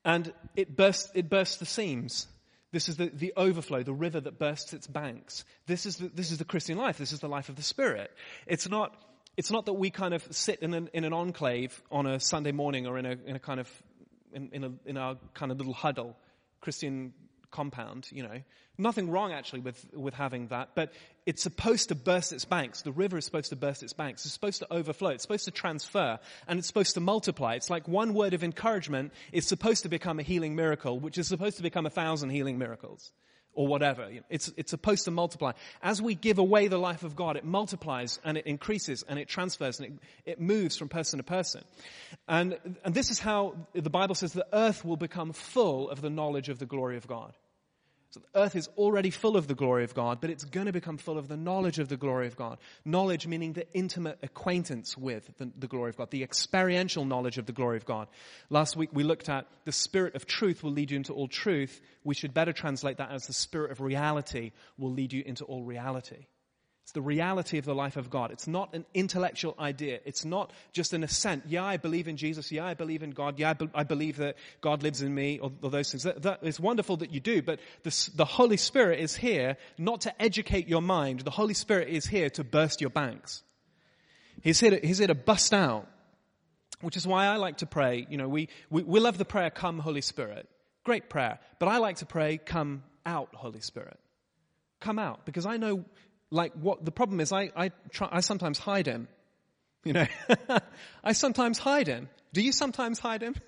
[0.03, 2.27] And it bursts, it bursts the seams.
[2.71, 5.45] This is the, the overflow, the river that bursts its banks.
[5.67, 6.97] This is the, this is the Christian life.
[6.97, 8.11] This is the life of the Spirit.
[8.47, 8.95] It's not,
[9.37, 12.51] it's not that we kind of sit in an, in an enclave on a Sunday
[12.51, 13.69] morning or in a, in a kind of,
[14.33, 16.17] in, in, a, in our kind of little huddle,
[16.59, 17.13] Christian
[17.53, 18.41] compound, you know.
[18.77, 20.91] Nothing wrong actually with, with having that, but
[21.25, 22.81] it's supposed to burst its banks.
[22.81, 24.25] The river is supposed to burst its banks.
[24.25, 25.11] It's supposed to overflow.
[25.11, 27.53] It's supposed to transfer and it's supposed to multiply.
[27.53, 31.27] It's like one word of encouragement is supposed to become a healing miracle, which is
[31.27, 33.13] supposed to become a thousand healing miracles
[33.53, 34.09] or whatever.
[34.29, 35.51] It's, it's supposed to multiply.
[35.81, 39.27] As we give away the life of God, it multiplies and it increases and it
[39.27, 39.87] transfers and
[40.25, 41.63] it, it moves from person to person.
[42.27, 46.09] And, and this is how the Bible says the earth will become full of the
[46.09, 47.33] knowledge of the glory of God.
[48.13, 50.71] So the earth is already full of the glory of God, but it's going to
[50.71, 52.59] become full of the knowledge of the glory of God.
[52.85, 57.47] Knowledge meaning the intimate acquaintance with the, the, glory of God, the experiential knowledge of
[57.47, 58.07] the glory of God.
[58.51, 61.81] Last week we looked at the spirit of truth will lead you into all truth.
[62.03, 65.63] We should better translate that as the spirit of reality will lead you into all
[65.63, 66.27] reality.
[66.83, 68.31] It's the reality of the life of God.
[68.31, 69.99] It's not an intellectual idea.
[70.03, 71.43] It's not just an assent.
[71.47, 72.51] Yeah, I believe in Jesus.
[72.51, 73.39] Yeah, I believe in God.
[73.39, 76.03] Yeah, I, be- I believe that God lives in me, or, or those things.
[76.03, 80.01] That, that is wonderful that you do, but the, the Holy Spirit is here not
[80.01, 81.21] to educate your mind.
[81.21, 83.43] The Holy Spirit is here to burst your banks.
[84.41, 85.87] He's here to, he's here to bust out.
[86.81, 88.05] Which is why I like to pray.
[88.09, 90.49] You know, we, we, we love the prayer, come Holy Spirit.
[90.83, 91.39] Great prayer.
[91.59, 93.97] But I like to pray, come out Holy Spirit.
[94.81, 95.25] Come out.
[95.25, 95.85] Because I know
[96.33, 99.07] like what the problem is I, I try, I sometimes hide him.
[99.83, 100.07] You know,
[101.03, 102.09] I sometimes hide him.
[102.33, 103.35] Do you sometimes hide him?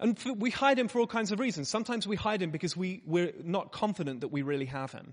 [0.00, 1.68] And for, we hide him for all kinds of reasons.
[1.68, 5.12] Sometimes we hide him because we, we're not confident that we really have him.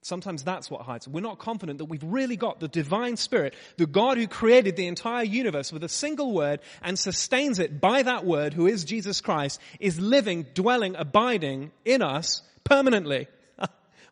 [0.00, 1.06] Sometimes that's what hides.
[1.06, 4.86] We're not confident that we've really got the divine spirit, the God who created the
[4.86, 9.20] entire universe with a single word and sustains it by that word, who is Jesus
[9.20, 13.28] Christ, is living, dwelling, abiding in us permanently.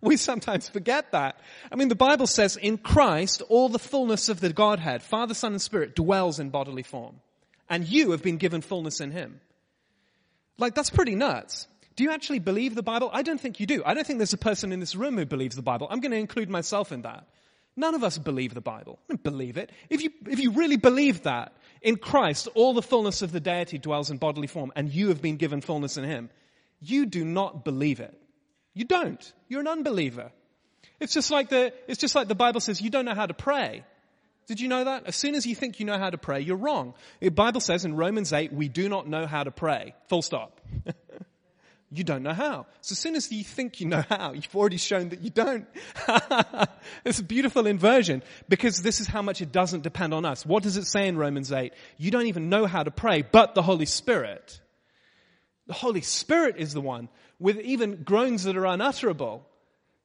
[0.00, 1.40] We sometimes forget that.
[1.70, 5.52] I mean, the Bible says in Christ, all the fullness of the Godhead, Father, Son,
[5.52, 7.16] and Spirit dwells in bodily form.
[7.68, 9.40] And you have been given fullness in Him.
[10.58, 11.66] Like, that's pretty nuts.
[11.96, 13.10] Do you actually believe the Bible?
[13.12, 13.82] I don't think you do.
[13.84, 15.88] I don't think there's a person in this room who believes the Bible.
[15.90, 17.26] I'm going to include myself in that.
[17.74, 18.98] None of us believe the Bible.
[19.08, 19.70] I don't believe it.
[19.90, 23.78] If you, if you really believe that, in Christ, all the fullness of the deity
[23.78, 26.30] dwells in bodily form, and you have been given fullness in Him,
[26.80, 28.18] you do not believe it.
[28.76, 29.32] You don't.
[29.48, 30.30] You're an unbeliever.
[31.00, 33.32] It's just like the, it's just like the Bible says you don't know how to
[33.32, 33.84] pray.
[34.48, 35.06] Did you know that?
[35.06, 36.92] As soon as you think you know how to pray, you're wrong.
[37.20, 39.94] The Bible says in Romans 8, we do not know how to pray.
[40.08, 40.60] Full stop.
[41.90, 42.66] you don't know how.
[42.82, 45.66] So as soon as you think you know how, you've already shown that you don't.
[47.06, 50.44] it's a beautiful inversion because this is how much it doesn't depend on us.
[50.44, 51.72] What does it say in Romans 8?
[51.96, 54.60] You don't even know how to pray, but the Holy Spirit.
[55.66, 57.08] The Holy Spirit is the one
[57.38, 59.46] with even groans that are unutterable.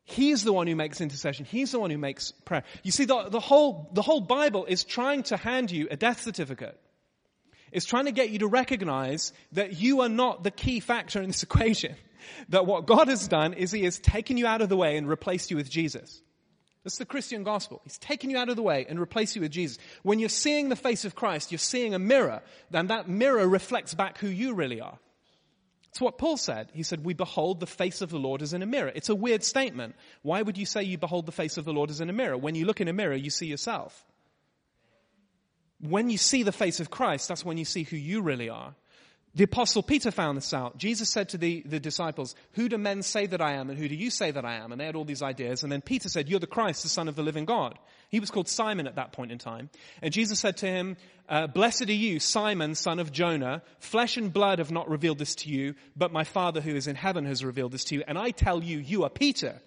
[0.04, 1.46] He's the one who makes intercession.
[1.46, 2.64] He's the one who makes prayer.
[2.84, 6.22] You see, the, the, whole, the whole Bible is trying to hand you a death
[6.24, 6.78] certificate.
[7.72, 11.28] It's trying to get you to recognize that you are not the key factor in
[11.28, 11.96] this equation.
[12.50, 15.08] That what God has done is He has taken you out of the way and
[15.08, 16.22] replaced you with Jesus.
[16.84, 17.82] That's the Christian gospel.
[17.84, 19.78] He's taken you out of the way and replaced you with Jesus.
[20.02, 22.42] When you're seeing the face of Christ, you're seeing a mirror.
[22.72, 24.98] Then that mirror reflects back who you really are.
[25.92, 26.70] It's what Paul said.
[26.74, 28.92] He said, we behold the face of the Lord as in a mirror.
[28.96, 29.96] It's a weird statement.
[30.22, 32.38] Why would you say you behold the face of the Lord as in a mirror?
[32.38, 34.06] When you look in a mirror, you see yourself.
[35.82, 38.74] When you see the face of Christ, that's when you see who you really are.
[39.34, 40.78] The apostle Peter found this out.
[40.78, 43.88] Jesus said to the, the disciples, who do men say that I am and who
[43.88, 44.72] do you say that I am?
[44.72, 45.64] And they had all these ideas.
[45.64, 47.80] And then Peter said, you're the Christ, the son of the living God.
[48.10, 49.70] He was called Simon at that point in time.
[50.02, 50.98] And Jesus said to him,
[51.30, 53.62] uh, blessed are you, Simon, son of Jonah.
[53.80, 56.98] Flesh and blood have not revealed this to you, but my father who is in
[56.98, 58.04] heaven has revealed this to you.
[58.06, 59.62] And I tell you, you are Peter.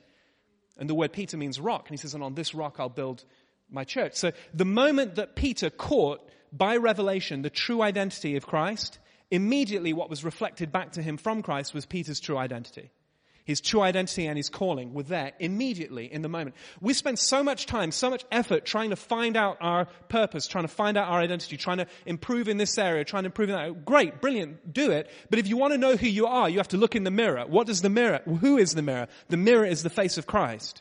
[0.76, 1.88] And the word Peter means rock.
[1.88, 3.24] And he says, and on this rock I'll build
[3.70, 4.16] my church.
[4.16, 6.20] So the moment that Peter caught
[6.52, 8.98] by revelation the true identity of Christ,
[9.34, 12.90] immediately what was reflected back to him from Christ was Peter's true identity.
[13.44, 16.56] His true identity and his calling were there immediately in the moment.
[16.80, 20.64] We spend so much time, so much effort trying to find out our purpose, trying
[20.64, 23.56] to find out our identity, trying to improve in this area, trying to improve in
[23.56, 23.84] that.
[23.84, 25.10] Great, brilliant, do it.
[25.28, 27.10] But if you want to know who you are, you have to look in the
[27.10, 27.44] mirror.
[27.46, 29.08] What does the mirror, who is the mirror?
[29.28, 30.80] The mirror is the face of Christ.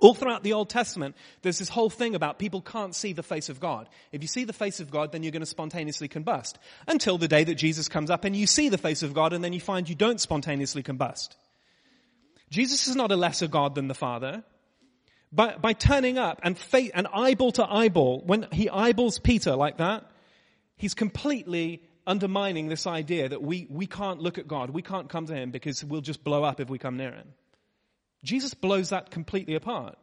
[0.00, 3.48] All throughout the Old Testament, there's this whole thing about people can't see the face
[3.48, 3.88] of God.
[4.12, 6.54] If you see the face of God, then you're going to spontaneously combust.
[6.88, 9.44] Until the day that Jesus comes up and you see the face of God and
[9.44, 11.36] then you find you don't spontaneously combust.
[12.50, 14.42] Jesus is not a lesser God than the Father.
[15.32, 19.76] By, by turning up and, fa- and eyeball to eyeball, when he eyeballs Peter like
[19.76, 20.10] that,
[20.76, 25.26] he's completely undermining this idea that we, we can't look at God, we can't come
[25.26, 27.28] to him because we'll just blow up if we come near him.
[28.22, 29.96] Jesus blows that completely apart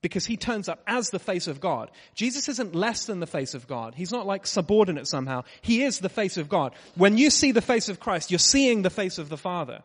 [0.00, 1.90] because he turns up as the face of God.
[2.14, 3.94] Jesus isn't less than the face of God.
[3.94, 5.42] He's not like subordinate somehow.
[5.60, 6.74] He is the face of God.
[6.94, 9.82] When you see the face of Christ, you're seeing the face of the Father.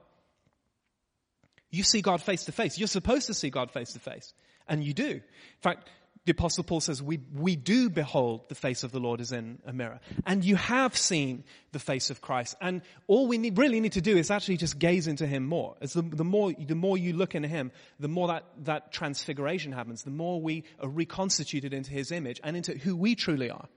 [1.72, 2.78] You see God face to face.
[2.78, 4.34] You're supposed to see God face to face.
[4.68, 5.10] And you do.
[5.10, 5.22] In
[5.62, 5.90] fact,
[6.26, 9.60] the apostle Paul says, we, we do behold the face of the Lord as in
[9.66, 10.00] a mirror.
[10.26, 12.56] And you have seen the face of Christ.
[12.62, 15.76] And all we need, really need to do is actually just gaze into Him more.
[15.82, 19.74] As the, the more, the more you look into Him, the more that, that transfiguration
[19.74, 20.04] happens.
[20.04, 23.68] The more we are reconstituted into His image and into who we truly are.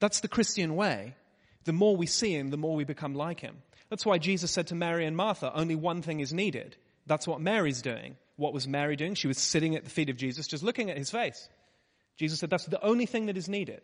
[0.00, 1.14] That's the Christian way.
[1.64, 3.58] The more we see Him, the more we become like Him.
[3.88, 6.76] That's why Jesus said to Mary and Martha, only one thing is needed.
[7.06, 8.16] That's what Mary's doing.
[8.34, 9.14] What was Mary doing?
[9.14, 11.48] She was sitting at the feet of Jesus, just looking at His face.
[12.16, 13.80] Jesus said that's the only thing that is needed.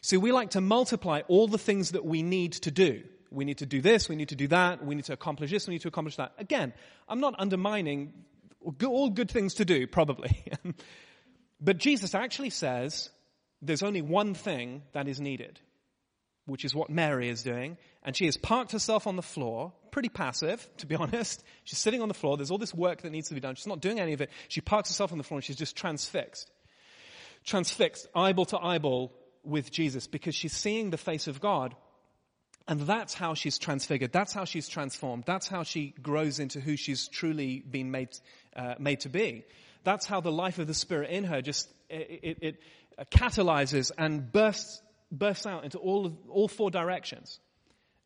[0.00, 3.02] See, we like to multiply all the things that we need to do.
[3.30, 5.66] We need to do this, we need to do that, we need to accomplish this,
[5.68, 6.32] we need to accomplish that.
[6.38, 6.72] Again,
[7.08, 8.14] I'm not undermining
[8.82, 10.44] all good things to do, probably.
[11.60, 13.10] But Jesus actually says
[13.62, 15.58] there's only one thing that is needed,
[16.46, 17.76] which is what Mary is doing.
[18.02, 21.42] And she has parked herself on the floor, pretty passive, to be honest.
[21.64, 22.36] She's sitting on the floor.
[22.36, 23.56] There's all this work that needs to be done.
[23.56, 24.30] She's not doing any of it.
[24.48, 26.50] She parks herself on the floor and she's just transfixed.
[27.48, 29.10] Transfixed, eyeball to eyeball
[29.42, 31.74] with Jesus because she's seeing the face of God.
[32.66, 34.12] And that's how she's transfigured.
[34.12, 35.24] That's how she's transformed.
[35.26, 38.10] That's how she grows into who she's truly been made,
[38.54, 39.46] uh, made to be.
[39.82, 44.30] That's how the life of the Spirit in her just, it, it, it catalyzes and
[44.30, 47.40] bursts, bursts out into all, all four directions.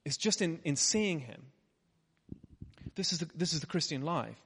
[0.05, 1.43] It's just in, in seeing Him.
[2.95, 4.39] This is, the, this is the Christian life.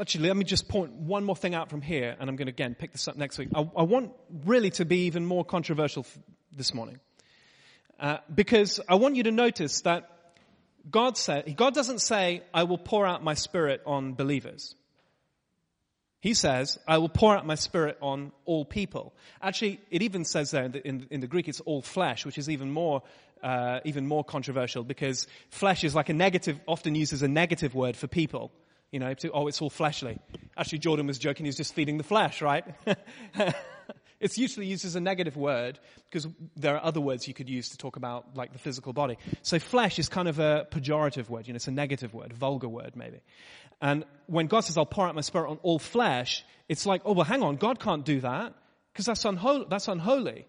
[0.00, 2.52] Actually, let me just point one more thing out from here, and I'm going to
[2.52, 3.50] again pick this up next week.
[3.54, 4.12] I, I want
[4.46, 6.18] really to be even more controversial f-
[6.56, 7.00] this morning.
[7.98, 10.10] Uh, because I want you to notice that
[10.90, 14.74] God said, God doesn't say, I will pour out my spirit on believers.
[16.20, 19.12] He says, I will pour out my spirit on all people.
[19.42, 22.38] Actually, it even says there in the, in, in the Greek, it's all flesh, which
[22.38, 23.02] is even more,
[23.42, 27.74] uh, even more controversial because flesh is like a negative, often used as a negative
[27.74, 28.50] word for people.
[28.90, 30.18] You know, to, oh, it's all fleshly.
[30.56, 32.64] Actually, Jordan was joking, he's just feeding the flesh, right?
[34.20, 35.78] It's usually used as a negative word
[36.10, 39.16] because there are other words you could use to talk about like the physical body.
[39.40, 42.68] So flesh is kind of a pejorative word, you know, it's a negative word, vulgar
[42.68, 43.20] word maybe.
[43.80, 47.12] And when God says, I'll pour out my spirit on all flesh, it's like, oh,
[47.12, 48.54] well, hang on, God can't do that
[48.92, 49.64] because that's, unholy.
[49.70, 50.46] that's unholy.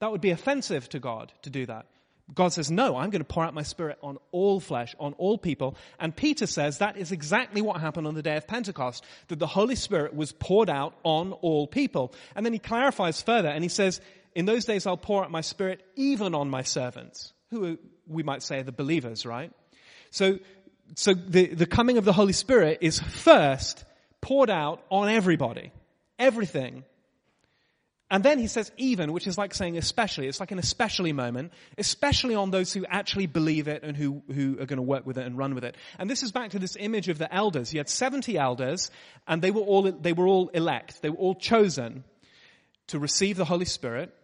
[0.00, 1.86] That would be offensive to God to do that.
[2.34, 5.36] God says, no, I'm going to pour out my spirit on all flesh, on all
[5.36, 5.76] people.
[5.98, 9.46] And Peter says that is exactly what happened on the day of Pentecost, that the
[9.46, 12.14] Holy Spirit was poured out on all people.
[12.34, 14.00] And then he clarifies further and he says,
[14.34, 18.42] in those days I'll pour out my spirit even on my servants, who we might
[18.42, 19.52] say are the believers, right?
[20.10, 20.38] So,
[20.94, 23.84] so the, the coming of the Holy Spirit is first
[24.20, 25.72] poured out on everybody.
[26.18, 26.84] Everything
[28.12, 30.28] and then he says even, which is like saying especially.
[30.28, 34.60] It's like an especially moment, especially on those who actually believe it and who, who
[34.60, 35.78] are going to work with it and run with it.
[35.98, 37.72] And this is back to this image of the elders.
[37.72, 38.90] You had 70 elders
[39.26, 41.00] and they were all, they were all elect.
[41.00, 42.04] They were all chosen
[42.88, 44.14] to receive the Holy Spirit.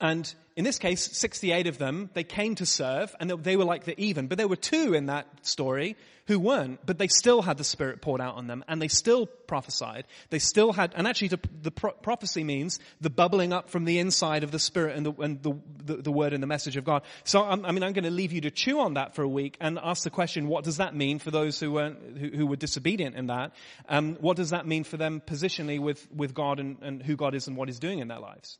[0.00, 3.84] And in this case, 68 of them, they came to serve and they were like
[3.84, 4.28] the even.
[4.28, 8.00] But there were two in that story who weren't, but they still had the Spirit
[8.00, 10.04] poured out on them and they still prophesied.
[10.30, 14.52] They still had, and actually the prophecy means the bubbling up from the inside of
[14.52, 17.02] the Spirit and the, and the, the, the word and the message of God.
[17.24, 19.56] So I mean, I'm going to leave you to chew on that for a week
[19.60, 22.56] and ask the question, what does that mean for those who were, who, who were
[22.56, 23.52] disobedient in that?
[23.88, 27.34] Um, what does that mean for them positionally with, with God and, and who God
[27.34, 28.58] is and what He's doing in their lives?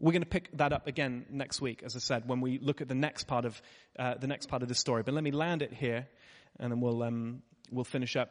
[0.00, 2.80] We're going to pick that up again next week, as I said, when we look
[2.80, 3.60] at the next part of
[3.98, 5.02] uh, the next part of the story.
[5.02, 6.06] But let me land it here,
[6.58, 8.30] and then we'll um, we'll finish up.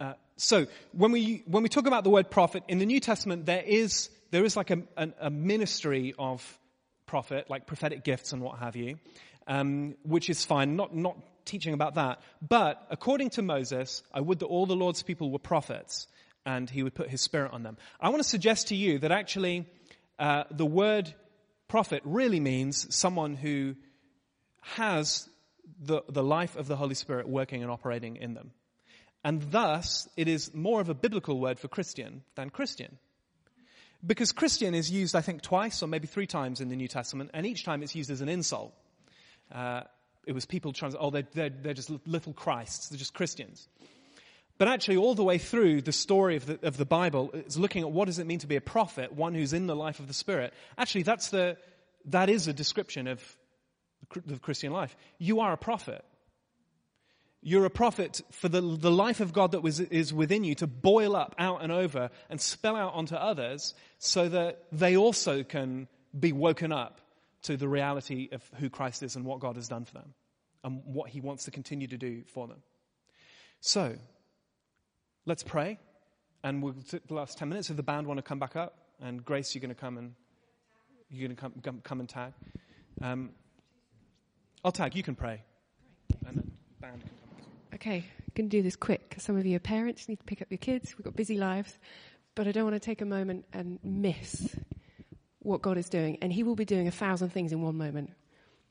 [0.00, 3.46] Uh, so when we when we talk about the word prophet in the New Testament,
[3.46, 6.58] there is there is like a, a, a ministry of
[7.06, 8.98] prophet, like prophetic gifts and what have you,
[9.46, 10.76] um, which is fine.
[10.76, 15.02] Not not teaching about that, but according to Moses, I would that all the Lord's
[15.02, 16.08] people were prophets,
[16.44, 17.78] and He would put His Spirit on them.
[18.00, 19.66] I want to suggest to you that actually
[20.18, 21.12] uh, the word
[21.68, 23.74] prophet really means someone who
[24.60, 25.28] has
[25.80, 28.52] the, the life of the Holy Spirit working and operating in them.
[29.24, 32.98] And thus, it is more of a biblical word for Christian than Christian.
[34.06, 37.30] Because Christian is used, I think, twice or maybe three times in the New Testament,
[37.34, 38.72] and each time it's used as an insult.
[39.52, 39.82] Uh,
[40.26, 43.68] it was people trying oh, they're, they're, they're just little Christs, they're just Christians.
[44.58, 47.82] But actually, all the way through the story of the, of the Bible is looking
[47.82, 50.08] at what does it mean to be a prophet, one who's in the life of
[50.08, 50.54] the Spirit.
[50.78, 51.58] Actually, that's the,
[52.06, 53.36] that is a description of
[54.24, 54.96] the Christian life.
[55.18, 56.04] You are a prophet.
[57.42, 60.66] You're a prophet for the, the life of God that was, is within you to
[60.66, 65.86] boil up out and over and spill out onto others so that they also can
[66.18, 67.00] be woken up
[67.42, 70.14] to the reality of who Christ is and what God has done for them
[70.64, 72.58] and what he wants to continue to do for them.
[73.60, 73.96] So,
[75.26, 75.78] Let's pray.
[76.44, 78.78] And we'll take the last 10 minutes if the band want to come back up.
[79.00, 80.14] And Grace, you're going to come and
[81.10, 82.32] you're going to come, come, and tag.
[83.02, 83.30] Um,
[84.64, 84.94] I'll tag.
[84.94, 85.42] You can pray.
[86.26, 87.48] And then band can come.
[87.74, 89.16] Okay, going to do this quick.
[89.18, 90.94] Some of you are parents, need to pick up your kids.
[90.96, 91.76] We've got busy lives.
[92.36, 94.54] But I don't want to take a moment and miss
[95.40, 96.18] what God is doing.
[96.22, 98.12] And He will be doing a thousand things in one moment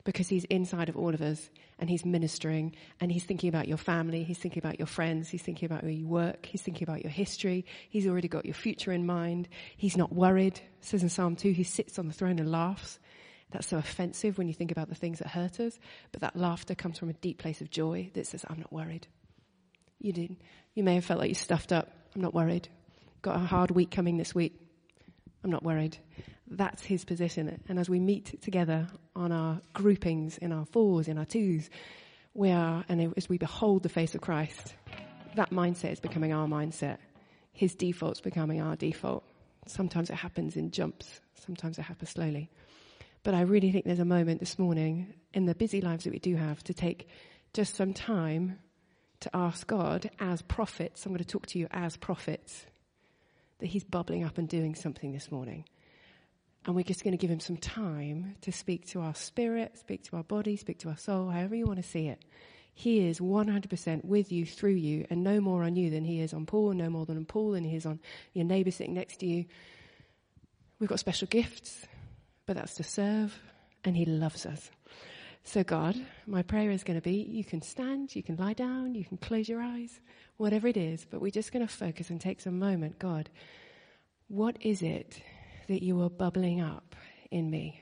[0.05, 3.77] because he's inside of all of us and he's ministering and he's thinking about your
[3.77, 7.03] family, he's thinking about your friends, he's thinking about where you work, he's thinking about
[7.03, 9.49] your history, he's already got your future in mind.
[9.75, 10.61] He's not worried.
[10.79, 12.99] Says in Psalm 2, he sits on the throne and laughs.
[13.51, 15.77] That's so offensive when you think about the things that hurt us,
[16.11, 19.07] but that laughter comes from a deep place of joy that says, I'm not worried.
[19.99, 20.37] You did.
[20.75, 21.91] You may have felt like you stuffed up.
[22.15, 22.67] I'm not worried.
[23.21, 24.59] Got a hard week coming this week.
[25.43, 25.97] I'm not worried.
[26.47, 27.61] That's his position.
[27.67, 31.69] And as we meet together on our groupings, in our fours, in our twos,
[32.33, 34.75] we are, and as we behold the face of Christ,
[35.35, 36.97] that mindset is becoming our mindset.
[37.51, 39.23] His default's becoming our default.
[39.67, 41.21] Sometimes it happens in jumps.
[41.45, 42.49] Sometimes it happens slowly.
[43.23, 46.19] But I really think there's a moment this morning in the busy lives that we
[46.19, 47.07] do have to take
[47.53, 48.59] just some time
[49.21, 51.05] to ask God as prophets.
[51.05, 52.65] I'm going to talk to you as prophets
[53.59, 55.65] that He's bubbling up and doing something this morning.
[56.65, 60.03] And we're just going to give Him some time to speak to our spirit, speak
[60.05, 62.23] to our body, speak to our soul, however you want to see it.
[62.73, 66.33] He is 100% with you, through you, and no more on you than He is
[66.33, 67.99] on Paul, no more than on Paul than He is on
[68.33, 69.45] your neighbor sitting next to you.
[70.79, 71.85] We've got special gifts
[72.45, 73.39] but that's to serve,
[73.83, 74.69] and He loves us.
[75.43, 75.95] So, God,
[76.25, 79.17] my prayer is going to be you can stand, you can lie down, you can
[79.17, 79.99] close your eyes,
[80.37, 82.99] whatever it is, but we're just going to focus and take some moment.
[82.99, 83.29] God,
[84.27, 85.21] what is it
[85.67, 86.95] that you are bubbling up
[87.31, 87.81] in me?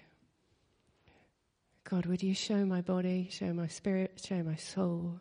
[1.83, 5.19] God, would you show my body, show my spirit, show my soul?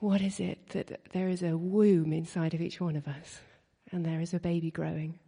[0.00, 3.40] What is it that there is a womb inside of each one of us
[3.90, 5.18] and there is a baby growing?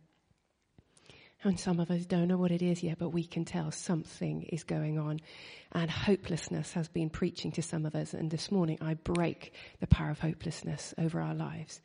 [1.43, 4.43] And some of us don't know what it is yet, but we can tell something
[4.43, 5.21] is going on.
[5.73, 8.13] And hopelessness has been preaching to some of us.
[8.13, 11.81] And this morning I break the power of hopelessness over our lives.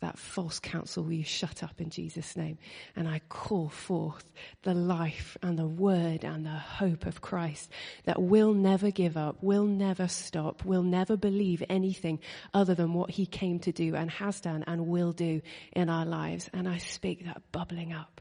[0.00, 2.58] That false counsel will you shut up in Jesus' name.
[2.94, 4.30] And I call forth
[4.62, 7.70] the life and the word and the hope of Christ
[8.04, 12.20] that will never give up, will never stop, will never believe anything
[12.52, 15.40] other than what he came to do and has done and will do
[15.72, 16.50] in our lives.
[16.52, 18.20] And I speak that bubbling up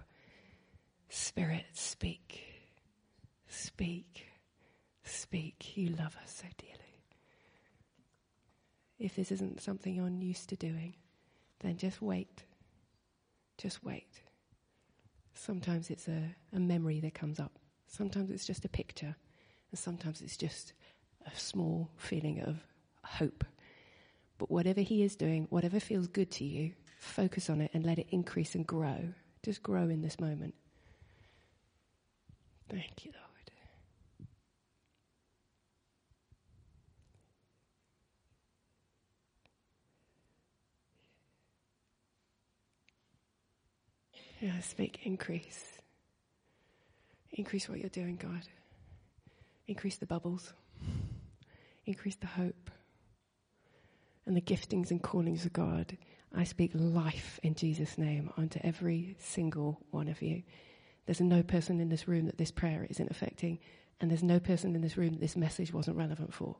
[1.09, 2.43] Spirit, speak.
[3.47, 4.25] Speak.
[5.03, 5.77] Speak.
[5.77, 6.73] You love us so dearly.
[8.99, 10.95] If this isn't something you're used to doing,
[11.59, 12.43] then just wait.
[13.57, 14.21] Just wait.
[15.33, 17.51] Sometimes it's a, a memory that comes up.
[17.87, 19.15] Sometimes it's just a picture.
[19.71, 20.73] And sometimes it's just
[21.25, 22.57] a small feeling of
[23.03, 23.43] hope.
[24.37, 27.99] But whatever He is doing, whatever feels good to you, focus on it and let
[27.99, 29.13] it increase and grow.
[29.43, 30.55] Just grow in this moment.
[32.69, 33.24] Thank you, Lord.
[44.45, 45.79] Yeah, speak increase.
[47.31, 48.43] Increase what you're doing, God.
[49.67, 50.53] Increase the bubbles.
[51.87, 52.69] Increase the hope.
[54.27, 55.97] And the giftings and callings of God.
[56.31, 60.43] I speak life in Jesus' name onto every single one of you.
[61.07, 63.57] There's no person in this room that this prayer isn't affecting,
[63.99, 66.55] and there's no person in this room that this message wasn't relevant for.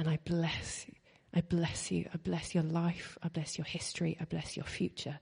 [0.00, 0.94] And I bless you.
[1.32, 2.08] I bless you.
[2.12, 3.16] I bless your life.
[3.22, 4.16] I bless your history.
[4.20, 5.20] I bless your future.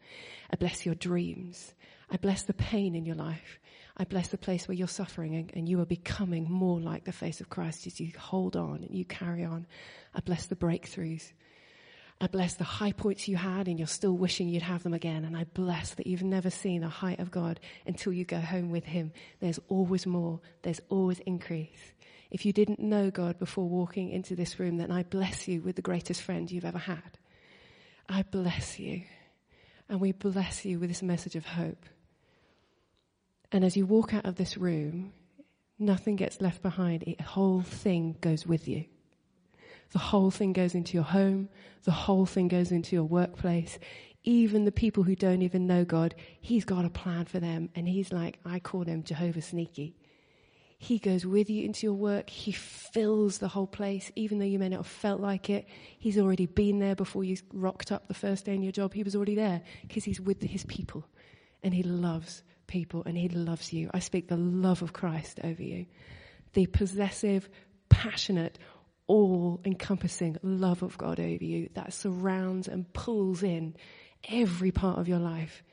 [0.51, 1.75] I bless your dreams.
[2.11, 3.59] I bless the pain in your life.
[3.97, 7.13] I bless the place where you're suffering and, and, you are becoming more like the
[7.13, 9.67] face of Christ as you hold on and you carry on.
[10.15, 11.33] I bless the breakthroughs.
[12.21, 15.25] I bless the high points you had and you're still wishing you'd have them again.
[15.25, 18.71] And I bless that you've never seen the height of God until you go home
[18.71, 19.13] with Him.
[19.41, 20.41] There's always more.
[20.63, 21.93] There's always increase.
[22.31, 25.77] If you didn't know God before walking into this room, then I bless you with
[25.77, 27.19] the greatest friend you've ever had.
[28.09, 29.03] I bless you.
[29.89, 31.85] And we bless you with this message of hope.
[33.51, 35.13] And as you walk out of this room,
[35.79, 37.03] nothing gets left behind.
[37.03, 38.85] The whole thing goes with you.
[39.93, 41.49] The whole thing goes into your home.
[41.85, 43.79] The whole thing goes into your workplace.
[44.23, 47.71] Even the people who don't even know God, He's got a plan for them.
[47.75, 49.97] And He's like, I call him Jehovah Sneaky.
[50.81, 52.29] He goes with you into your work.
[52.31, 55.67] He fills the whole place, even though you may not have felt like it.
[55.99, 58.93] He's already been there before you rocked up the first day in your job.
[58.93, 61.07] He was already there because He's with His people.
[61.63, 63.91] And He loves people and He loves you.
[63.93, 65.87] I speak the love of Christ over you.
[66.53, 67.49] The possessive,
[67.89, 68.59] passionate,
[69.09, 73.75] all encompassing love of God over you that surrounds and pulls in
[74.29, 75.64] every part of your life.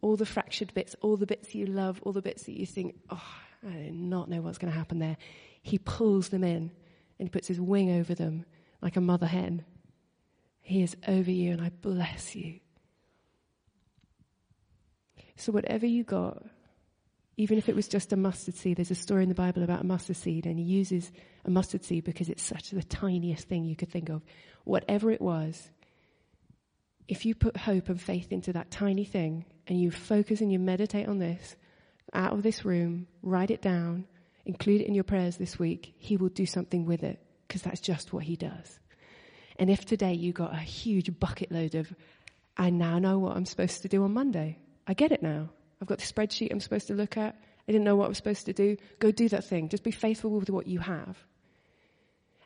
[0.00, 2.94] All the fractured bits, all the bits you love, all the bits that you think,
[3.10, 3.34] oh,
[3.66, 5.16] I do not know what's going to happen there.
[5.62, 6.70] He pulls them in
[7.18, 8.44] and he puts his wing over them
[8.80, 9.64] like a mother hen.
[10.60, 12.60] He is over you and I bless you.
[15.36, 16.42] So whatever you got,
[17.36, 19.80] even if it was just a mustard seed, there's a story in the Bible about
[19.80, 21.10] a mustard seed, and he uses
[21.44, 24.22] a mustard seed because it's such the tiniest thing you could think of.
[24.62, 25.70] Whatever it was,
[27.08, 30.58] if you put hope and faith into that tiny thing, and you focus and you
[30.58, 31.56] meditate on this,
[32.12, 34.06] out of this room, write it down,
[34.46, 37.18] include it in your prayers this week, he will do something with it,
[37.48, 38.78] because that's just what he does.
[39.58, 41.92] And if today you got a huge bucket load of,
[42.56, 44.58] I now know what I'm supposed to do on Monday.
[44.86, 45.48] I get it now.
[45.80, 47.34] I've got the spreadsheet I'm supposed to look at.
[47.68, 48.76] I didn't know what I was supposed to do.
[48.98, 49.68] Go do that thing.
[49.68, 51.16] Just be faithful with what you have.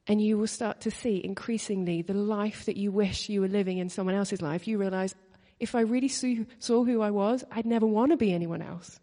[0.07, 3.79] And you will start to see increasingly the life that you wish you were living
[3.79, 4.67] in someone else's life.
[4.67, 5.15] You realize
[5.61, 8.99] if I really saw who I was, I'd never want to be anyone else.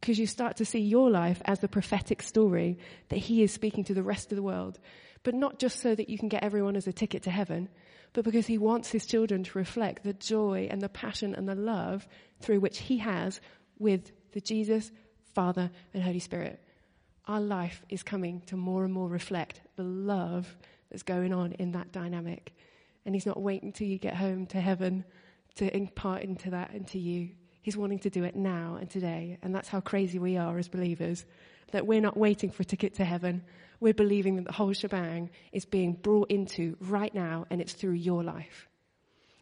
[0.00, 2.78] Because you start to see your life as the prophetic story
[3.08, 4.78] that He is speaking to the rest of the world.
[5.22, 7.68] But not just so that you can get everyone as a ticket to heaven,
[8.12, 11.54] but because He wants His children to reflect the joy and the passion and the
[11.54, 12.06] love
[12.42, 13.40] through which He has
[13.78, 14.90] with the Jesus,
[15.34, 16.62] Father, and Holy Spirit.
[17.26, 20.56] Our life is coming to more and more reflect the love
[20.90, 22.54] that's going on in that dynamic.
[23.06, 25.04] And He's not waiting till you get home to heaven
[25.56, 27.30] to impart into that into you.
[27.62, 29.38] He's wanting to do it now and today.
[29.42, 31.24] And that's how crazy we are as believers.
[31.70, 33.44] That we're not waiting for a ticket to heaven.
[33.80, 37.92] We're believing that the whole shebang is being brought into right now and it's through
[37.92, 38.68] your life.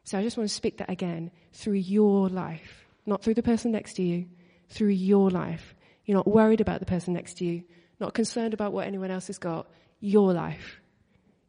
[0.05, 1.31] So I just want to speak that again.
[1.53, 2.87] Through your life.
[3.11, 4.27] Not through the person next to you.
[4.69, 5.75] Through your life.
[6.05, 7.65] You're not worried about the person next to you.
[7.99, 9.69] Not concerned about what anyone else has got.
[9.99, 10.81] Your life.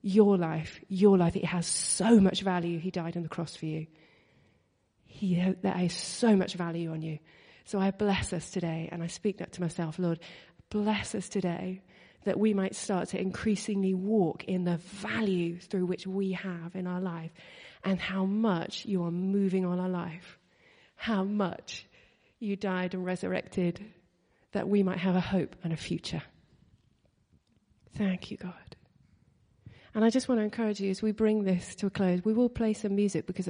[0.02, 0.80] Your life.
[0.88, 1.36] Your life.
[1.36, 2.80] It has so much value.
[2.80, 3.86] He died on the cross for you.
[5.06, 7.20] He, there is so much value on you.
[7.66, 10.20] So I bless us today, and I speak that to myself, Lord,
[10.72, 11.84] bless us today
[12.24, 16.88] that we might start to increasingly walk in the value through which we have in
[16.88, 17.32] our life
[17.84, 20.40] and how much you are moving on our life.
[21.02, 21.88] How much
[22.40, 23.84] you died and resurrected
[24.52, 26.22] that we might have a hope and a future.
[27.98, 28.54] Thank you, God.
[29.94, 32.34] And I just want to encourage you as we bring this to a close, we
[32.34, 33.50] will play some music because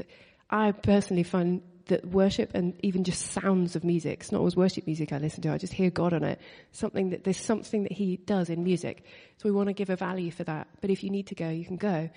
[0.50, 4.86] I personally find that worship and even just sounds of music, it's not always worship
[4.86, 6.40] music I listen to, I just hear God on it.
[6.72, 9.04] Something that, there's something that He does in music.
[9.38, 10.68] So we want to give a value for that.
[10.80, 12.10] But if you need to go, you can go.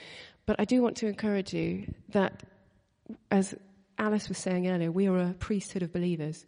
[0.47, 2.43] But I do want to encourage you that,
[3.31, 3.55] as
[3.99, 6.47] Alice was saying earlier, we are a priesthood of believers.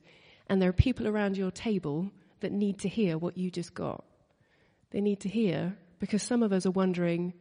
[0.48, 4.04] And there are people around your table that need to hear what you just got.
[4.90, 7.32] They need to hear because some of us are wondering,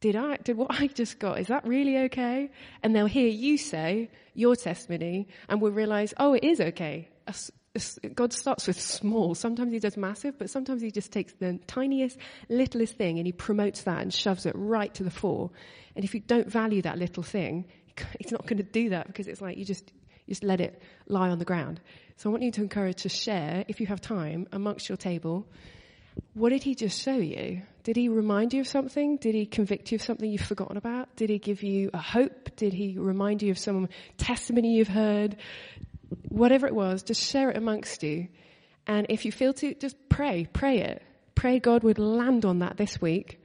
[0.00, 2.50] did I, did what I just got, is that really okay?
[2.82, 7.08] And they'll hear you say your testimony and we'll realize, oh, it is okay.
[8.14, 9.34] God starts with small.
[9.34, 12.18] Sometimes he does massive, but sometimes he just takes the tiniest,
[12.48, 15.50] littlest thing and he promotes that and shoves it right to the fore.
[15.96, 17.66] And if you don't value that little thing,
[18.20, 19.92] he's not going to do that because it's like you just,
[20.26, 21.80] you just let it lie on the ground.
[22.16, 25.46] So I want you to encourage to share, if you have time, amongst your table
[26.34, 27.62] what did he just show you?
[27.84, 29.16] Did he remind you of something?
[29.16, 31.14] Did he convict you of something you've forgotten about?
[31.16, 32.54] Did he give you a hope?
[32.56, 33.88] Did he remind you of some
[34.18, 35.36] testimony you've heard?
[36.28, 38.28] Whatever it was, just share it amongst you.
[38.86, 41.02] And if you feel to, just pray, pray it.
[41.34, 43.41] Pray God would land on that this week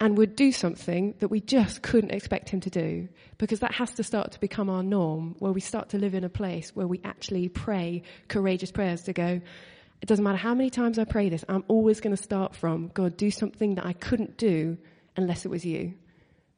[0.00, 3.06] and would do something that we just couldn't expect him to do.
[3.36, 6.24] Because that has to start to become our norm, where we start to live in
[6.24, 9.40] a place where we actually pray courageous prayers to go,
[10.00, 12.88] it doesn't matter how many times I pray this, I'm always going to start from,
[12.88, 14.78] God, do something that I couldn't do
[15.16, 15.94] unless it was you.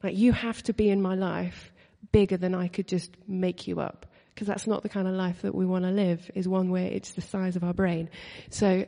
[0.01, 1.73] Like, you have to be in my life
[2.13, 4.05] bigger than I could just make you up.
[4.33, 6.87] Because that's not the kind of life that we want to live, is one where
[6.87, 8.09] it's the size of our brain.
[8.49, 8.85] So,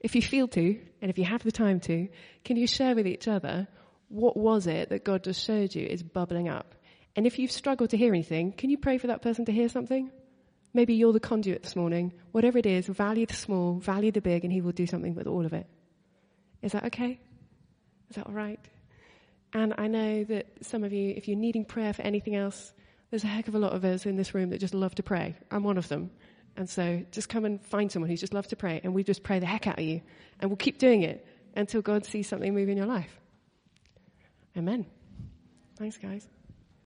[0.00, 2.08] if you feel to, and if you have the time to,
[2.44, 3.66] can you share with each other
[4.08, 6.74] what was it that God just showed you is bubbling up?
[7.16, 9.68] And if you've struggled to hear anything, can you pray for that person to hear
[9.68, 10.10] something?
[10.72, 12.12] Maybe you're the conduit this morning.
[12.32, 15.26] Whatever it is, value the small, value the big, and He will do something with
[15.26, 15.66] all of it.
[16.62, 17.18] Is that okay?
[18.10, 18.60] Is that all right?
[19.52, 22.72] And I know that some of you, if you're needing prayer for anything else,
[23.10, 25.02] there's a heck of a lot of us in this room that just love to
[25.02, 25.36] pray.
[25.50, 26.10] I'm one of them.
[26.56, 29.22] And so just come and find someone who's just loves to pray, and we just
[29.22, 30.02] pray the heck out of you.
[30.40, 33.17] And we'll keep doing it until God sees something move in your life.
[34.58, 34.84] Amen.
[35.76, 36.26] Thanks, guys.